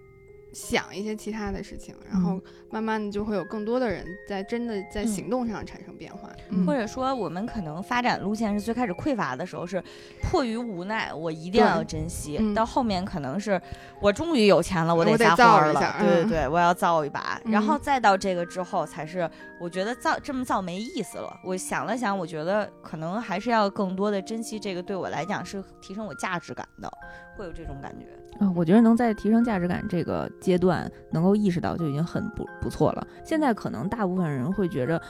[0.53, 2.41] 想一些其他的事情，然后
[2.71, 6.31] 慢慢的就会有更多的人在真的在嗯行动上产生变化。
[6.51, 9.83] 嗯或者说，我们可能发展路线是最开始匮乏的时候，是
[10.23, 12.39] 迫于无奈，我一定要珍惜。
[12.41, 13.61] 嗯到后面可能是
[14.01, 17.41] 我终于有钱了，我我得下造一下花了，对对嗯对，我要造一把。
[17.45, 19.31] 然后嗯再到这个之后，才是
[19.61, 21.39] 我觉得造这么造没意思了。
[21.45, 26.91] 我想了想，我觉得可能还是要更多的珍惜这个，对我来讲是提升我价值感的，
[27.39, 28.07] 会有这种感觉。
[28.45, 33.07] 啊，我觉得能在提升价值感这个阶段能够意识到就已经很不不错了。
[33.25, 35.01] 现在可能大部分人会觉着，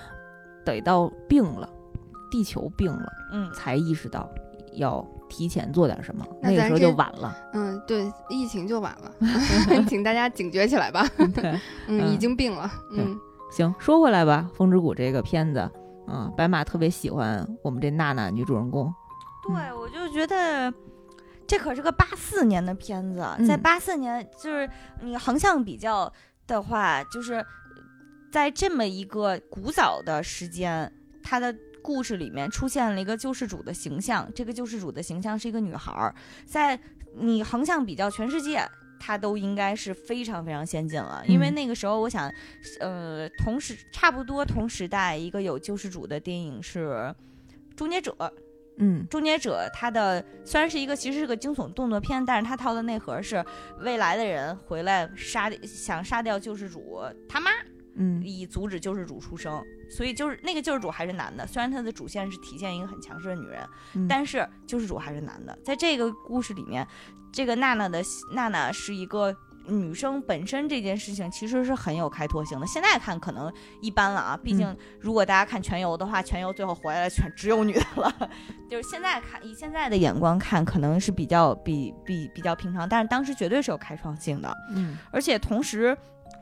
[0.65, 1.69] 得到病了，
[2.31, 4.29] 地球病了，嗯，才意识到
[4.75, 7.37] 要提前做点什么，那个时候就晚了。
[7.53, 9.13] 嗯，对，疫情就晚了，
[9.89, 11.07] 请大家警觉起来吧。
[11.35, 12.71] 对，嗯，已嗯经病了。
[12.93, 13.19] 嗯，
[13.51, 15.71] 行，说回来吧，《风之谷》这个片子，
[16.07, 18.91] 嗯，白马特别喜欢我们这娜娜女主人公。
[19.43, 20.73] 对，我就觉得
[21.49, 23.19] 这可是个八四年的片子，
[23.49, 23.61] 在嗯。
[23.61, 24.69] 八四年，就是
[25.01, 26.13] 你横向比较
[26.47, 27.45] 的话，就是
[28.31, 30.93] 在这么一个古早的时间，
[31.23, 36.15] 它的故事里面出现了一个救世主的形象，这个救世主的形象是一个女孩儿，
[36.47, 36.79] 在
[37.17, 38.69] 你横向比较全世界。
[39.01, 41.55] 它都应该是非常非常先进了，因为嗯。
[41.55, 42.29] 那个时候，我想，
[42.81, 47.15] 呃，同时差不多同时代一个有救世主的电影是
[47.77, 48.13] 《终结者》，
[48.79, 49.07] 嗯。
[49.09, 53.45] 终结者，它的虽然是一个其实是个惊悚动作片，但是它套的内核是
[53.81, 57.51] 未来的人回来杀想杀掉救世主他妈，
[57.95, 58.23] 嗯。
[58.25, 64.07] 以阻止救世主出生，所以就是那个救世主还是男的，虽然他的主线是体现一个很强势的女人，嗯。
[64.09, 65.59] 但是救世主还是男的。
[65.65, 66.87] 在这个故事里面，
[67.33, 68.03] 这个娜娜的
[68.33, 69.35] 娜娜是一个
[69.69, 72.67] 女生本身这件事情其实是很有开拓性的。
[72.67, 78.31] 现在看可能一般了啊，毕竟如果大家看全游的话，全游最后回来全只有女的了。
[78.69, 84.55] 就是现在看以现在的眼光看，可能是比较比比比较平常，但是当时绝对是有开创性的。
[84.75, 85.97] 嗯而且同时，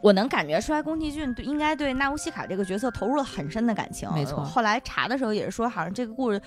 [0.07, 4.09] 我能感觉出来宫崎骏对应该对纳乌西卡这个角色投入了很深的感情。
[4.13, 6.41] 没错后来查的时候也是说，好像这个故事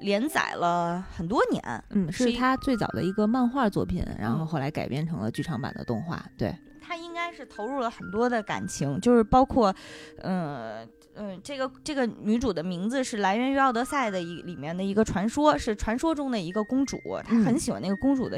[0.00, 1.62] 连载了很多年。
[1.90, 6.20] 嗯，是他最早的一个漫画作品，然后后来改编成了剧场版的动画。
[6.36, 6.52] 对，
[6.82, 9.72] 他应该是投入了很多的感情，就是包括，
[10.22, 18.36] 嗯、嗯，这个这个女主的名字是来源于《奥德赛》的一里面的一个传说，是传说中的一个公主，她很嗯喜欢那个公主的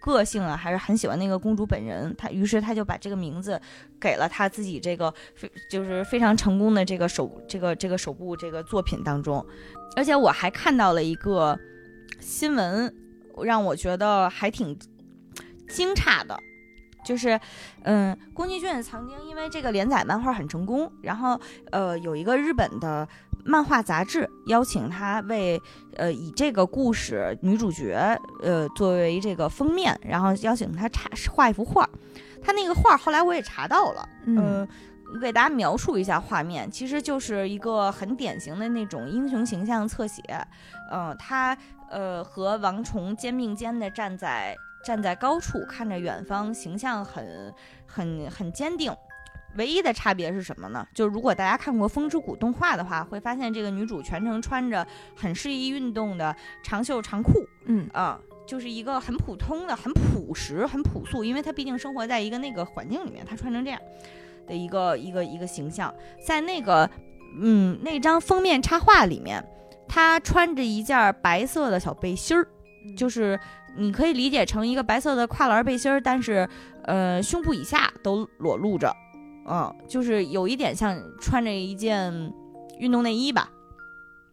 [0.00, 2.14] 个性啊，还是很喜欢那个公主本人。
[2.16, 3.60] 她于是她就把这个名字
[4.00, 9.44] 给了她自己这个非就是非常成功的这个首这个这个首部这个作品当中。
[9.96, 11.58] 而且我还看到了一个
[12.20, 12.94] 新闻，
[13.42, 14.78] 让我觉得还挺
[15.68, 16.38] 惊诧的。
[17.04, 17.38] 就是，
[17.82, 21.40] 嗯，宫崎骏曾经因为这个连载漫画很成功，然后
[21.70, 23.06] 呃，有一个日本的
[23.44, 25.60] 漫画杂志邀请他为
[25.96, 31.88] 呃以这个故事女主角呃作为这个封面，然后邀请他插画一幅画。
[32.42, 34.68] 他那个画后来我也查到了，嗯呃
[35.14, 40.22] 我给大家描述一下画面，其实就是一个很典型的那种英雄形象侧写，
[40.90, 41.54] 呃，他
[41.90, 47.52] 呃和王重肩并肩的站在站在高处，看着远方，形象很
[47.86, 48.94] 很很坚定。
[49.56, 50.86] 唯一的差别是什么呢？
[50.94, 57.32] 就是如果大家看过《风之谷》动画的话，会发现这个女主全程穿着很适宜运动的长袖长裤
[57.66, 63.78] 嗯啊、就是一个很普通的、很朴实、很朴素，因为她毕竟生活在一个那个环境里面，她穿成这样
[64.46, 65.94] 的一个一个一个形象，
[66.26, 66.88] 在那个
[67.38, 69.44] 嗯那张封面插画里面，
[69.86, 72.48] 她穿着一件白色的小背心儿，
[72.96, 73.38] 就是
[73.76, 76.48] 你可以理解成一个白色的跨栏背心儿，但是
[76.84, 78.94] 呃胸部以下都裸露着，
[79.48, 82.12] 嗯，就是有一点像穿着一件
[82.78, 83.50] 运动内衣吧。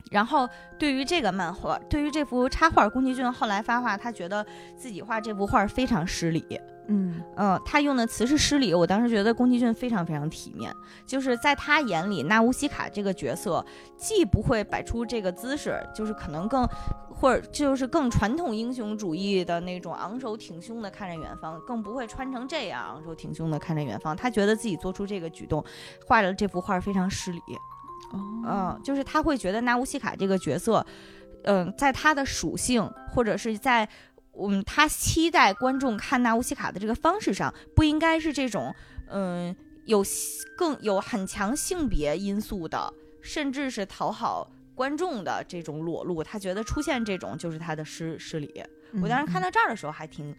[0.10, 4.46] 然后对于这个漫画，对于这幅插画，宫崎骏后来发话，他觉得
[4.76, 6.60] 自己画这幅画非常失礼。
[6.92, 13.64] 嗯嗯，他用的词是失礼，我当时觉得宫崎骏非常非常体面，就是在他眼里，纳乌西卡这个角色
[13.96, 16.68] 既不会摆出这个姿势，就是可能更
[17.08, 24.18] 或者就是更传统英雄主义的那种昂首挺胸的看着远方，更不会穿成这样昂首挺胸的看着远方。
[24.18, 25.64] 他觉得自己做出这个举动，
[26.08, 27.40] 画了这幅画非常失礼。
[28.12, 30.86] 哦嗯，就是他会觉得纳乌西卡这个角色，
[31.44, 33.88] 嗯、在他的属性或者是在
[34.40, 38.74] 嗯他期待观众看纳乌西卡的这个方式上，不应该是这种
[39.10, 40.04] 嗯有
[40.58, 46.24] 更有很强性别因素的，甚至是讨好观众的这种裸露。
[46.24, 48.64] 他觉得出现这种就是他的失失礼。
[49.02, 50.36] 我当时看到到这儿的时候还挺。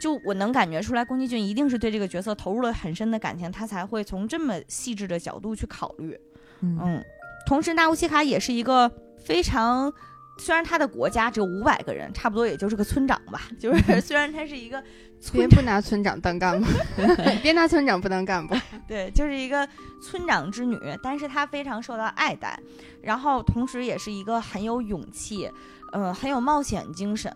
[0.00, 6.18] 就我能感觉出来，宫崎骏一定是对这个角色投入了很深的感情，他才会从这么细致的角度去考虑。
[6.64, 6.78] 嗯。
[6.82, 7.04] 嗯，
[7.46, 8.90] 同时纳乌西卡也是一个
[9.24, 9.92] 非常，
[10.38, 14.82] 虽然他的国家只有五百个人，差不多也就是个村长吧，就是 虽然他是一个
[15.20, 16.66] 村别不拿村长当干部，
[17.42, 18.54] 别拿村长不当干部。
[18.88, 19.66] 对，就是一个
[20.02, 22.58] 村长之女，但是她非常受到爱戴，
[23.02, 25.50] 然后同时也是一个很有勇气，
[25.92, 27.32] 呃，很有冒险精神，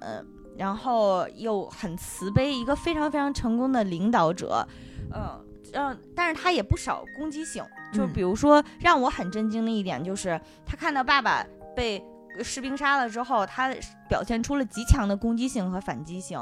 [0.57, 4.67] 然后又很慈悲，一个非常非常成功的领导者，
[5.15, 5.41] 嗯、
[5.73, 8.13] 嗯、但是她也不少攻击性，就嗯。
[8.13, 12.03] 比如说让我很震惊的一点就是，他看到爸爸被
[12.43, 13.75] 士兵杀了之后，他
[14.09, 16.39] 表现出了极强的攻击性和反击性，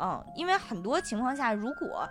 [0.00, 2.08] 嗯，因为很多情况下，如果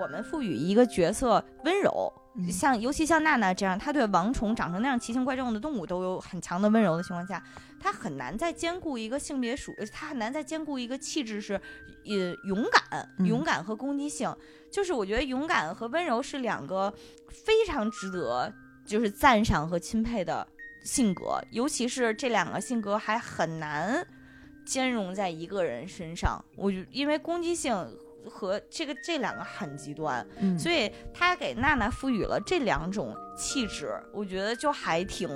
[0.00, 2.50] 我们赋予一个角色温柔，嗯。
[2.50, 7.42] 像尤其像娜娜这样，她对王虫长成那样奇形怪状的动物都有很强的温柔的情况下，
[7.80, 14.34] 她很难再兼顾一个性别属，他很难再兼顾一个气质是，呃，勇敢、嗯勇敢和攻击性。
[14.70, 16.92] 就是我觉得勇敢和温柔是两个
[17.28, 18.52] 非常值得
[18.84, 20.46] 就是赞赏和钦佩的
[20.84, 24.06] 性格，尤其是这两个性格还很难
[24.66, 26.44] 兼容在一个人身上。
[26.56, 27.74] 我就因为攻击性
[28.28, 35.28] 和这个这两个很极端，嗯所以他给娜娜赋予了这两种气质，我觉得就还挺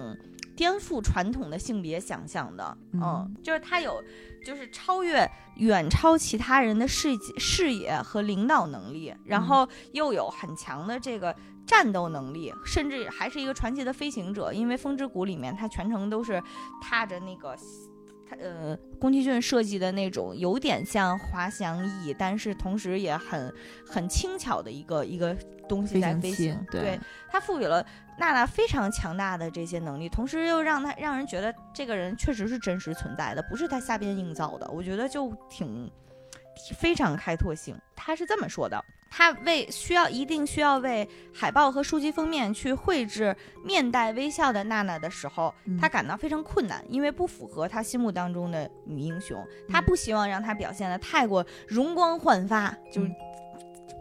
[0.56, 2.76] 颠覆传统的性别想象的。
[2.94, 4.02] 嗯就是他有，
[4.44, 11.34] 就是超越远超其他人的视视野和领导能力，然后又有很强的这个
[11.66, 14.52] 战斗能力，甚至还是一个传奇的飞行者。
[14.52, 16.42] 因为《风之谷》里面他全程都是
[16.80, 17.56] 踏着那个。
[18.32, 23.52] 他呃宫崎骏设计的那种有点像滑翔翼，但是同时也很
[23.86, 25.36] 很轻巧的一个一个
[25.68, 26.66] 东西在飞飞行。
[26.70, 27.84] 对它赋予了
[28.18, 34.70] 娜娜非常强大的这些能力，同时又让他让人觉得这个人确实是真实存在的，不是他瞎编硬造的。
[34.70, 35.90] 我觉得就挺挺
[36.76, 37.76] 非常开拓性。
[37.94, 38.84] 他是这么说的。
[39.14, 49.46] 他为需要一定需要为海报和书籍封面去绘制面带微笑的娜娜的时候，嗯他感到非常困难，因为不符合他心目当中的女英雄。
[49.68, 53.14] 他不希望让她表现的太过容光焕发，就是嗯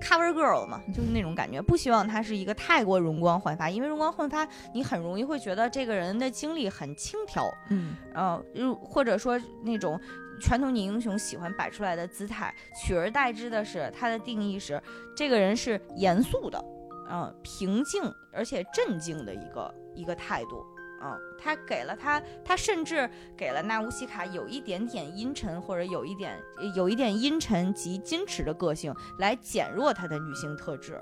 [0.02, 1.62] cover girl 嘛，就是那种感觉。
[1.62, 10.00] 不希望她是一个太过容光焕发，因为容光焕发，你很容易会觉得这个人的经历很轻佻，嗯呃，又或者说那种
[10.42, 14.82] 传统女英雄喜欢摆出来的姿态，取而代之的是她的定义是
[15.16, 16.62] 这个人是严肃的，
[17.10, 18.02] 嗯、平静
[18.34, 20.66] 而且镇静的一个一个态度。
[21.04, 26.38] 嗯，他给了他，他甚至给了纳乌西卡有一点点阴沉，或者有一点
[26.76, 31.02] 有一点阴沉及矜持的个性，来减弱她的女性特质。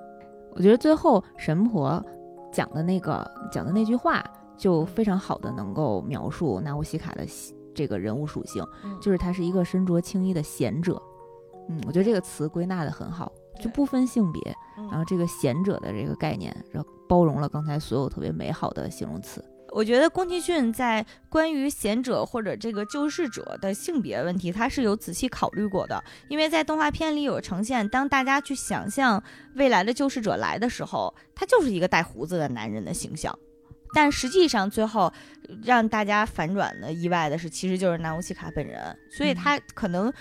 [0.53, 2.01] 我觉得最后神婆
[2.49, 4.23] 讲的那个讲的那句话，
[4.55, 7.27] 就非常好的能够描述纳乌西卡的
[7.79, 11.01] 这个人物属性，嗯就是他是一个身着青衣的贤者。
[11.69, 14.41] 嗯，我觉得这个词归纳的很好，就不分性别，
[14.77, 19.41] 嗯然后这个贤者的这个概念，然后包容了刚才所有特别美好的形容词。
[19.71, 26.03] 我觉得宫崎骏在关于贤者或者这个救世者的性别问题，他是有仔细考虑过的。
[26.27, 29.23] 因为在动画片里有呈现，当大家去想象
[29.53, 33.37] 未来的救世者来的时候，他就是一个带胡子的男人的形象。
[33.93, 35.11] 但实际上，最后
[35.63, 38.95] 让大家反转的意外的是，其实就是纳乌西卡本人。
[39.11, 40.11] 所以他可能，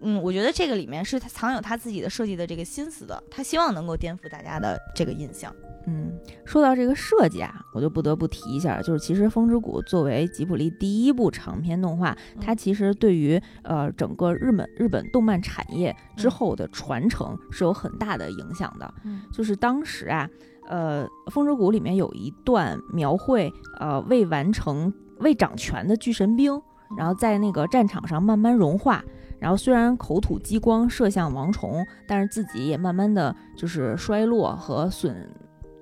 [0.00, 5.54] 嗯，我觉得这个里面是他藏有他自己的设计的这个心思的，他希望能够颠覆大家的这个印象。
[5.88, 6.12] 嗯，
[6.44, 18.94] 说到这个设计啊，我就不得不提一下，就是其实《风之谷》作为吉卜力第一部长篇动画，它其实对于呃整个日本日本动漫产业之后的传承是有很大的影响的。
[19.04, 20.28] 嗯就是当时啊，
[20.66, 26.60] 呃，《风之谷》里面有一段描绘呃未完成、未掌权的巨神兵，
[26.96, 29.02] 然后在那个战场上慢慢融化。
[29.38, 35.28] 然后虽然口吐激光射向王虫，但是自己也慢慢的就是衰落和损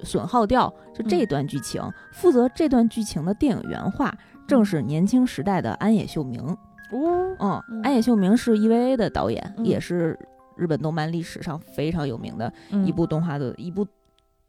[0.01, 0.73] 损耗掉。
[0.93, 1.81] 就这段剧情，
[2.13, 4.13] 负责这段剧情的电影原画
[4.47, 6.41] 正是年轻时代的安野秀明。
[6.91, 10.19] 哦，嗯，嗯安野秀明是 EVA 的导演，嗯也是
[10.57, 13.87] 日本动漫历史上非常有名的嗯一部动画的、一部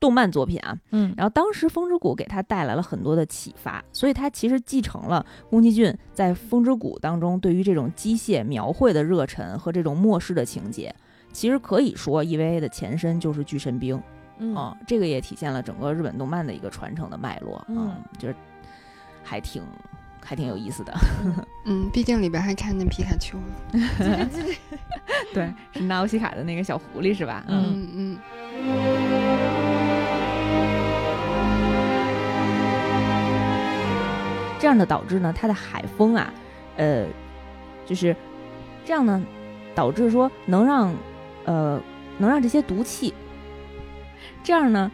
[0.05, 0.77] 动漫作品啊。
[0.91, 10.93] 嗯然后当时《风之谷》给他带来了很多的启发，所以他其实继承了宫崎骏在《风之谷》当中对于这种机械描绘的热忱和这种末世的情节。
[11.33, 14.01] 其实可以说，EVA 的前身就是巨神兵
[14.37, 18.35] 嗯啊、这个也体现了整个日本动漫的一个传承的脉络啊、嗯就是
[19.23, 19.63] 还挺
[20.21, 20.93] 还挺有意思的。
[21.65, 24.29] 嗯，毕竟里边还看见皮卡丘了。
[25.33, 27.45] 对，是纳乌西卡的那个小狐狸是吧？
[27.47, 28.19] 嗯嗯
[28.57, 29.24] 嗯
[34.65, 36.33] 这样的导致呢，它的海风啊，
[36.75, 37.05] 呃，
[37.85, 38.15] 就是
[38.83, 39.23] 这样呢，
[39.75, 40.91] 导致说能让
[41.43, 41.79] 呃
[42.17, 43.13] 能让这些毒气，
[44.43, 44.91] 这样呢，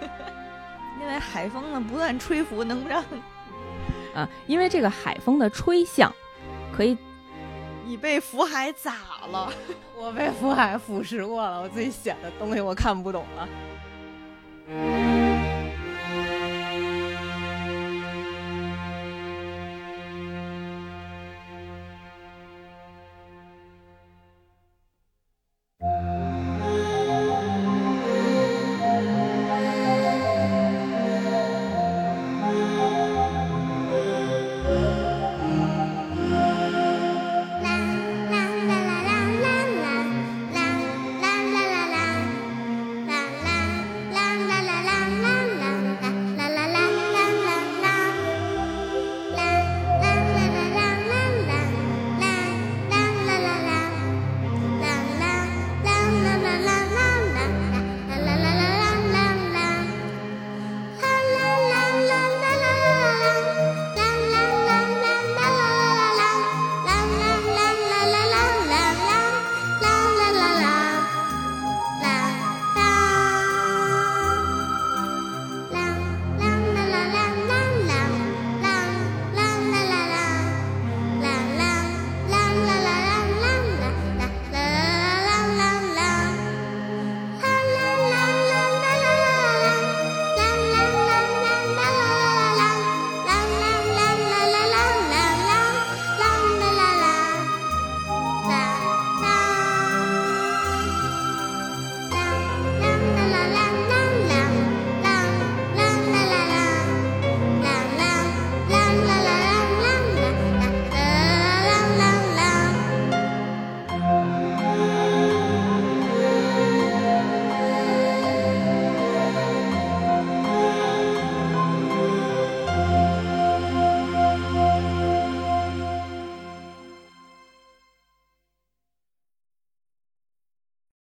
[0.98, 3.04] 因为海风呢不断吹拂，能让
[4.16, 6.10] 啊，因为这个海风的吹向
[6.74, 6.96] 可以
[7.84, 8.94] 你被福海咋
[9.30, 9.52] 了？
[9.94, 15.33] 我被福海腐蚀过了，我自己写的东西我看不懂了。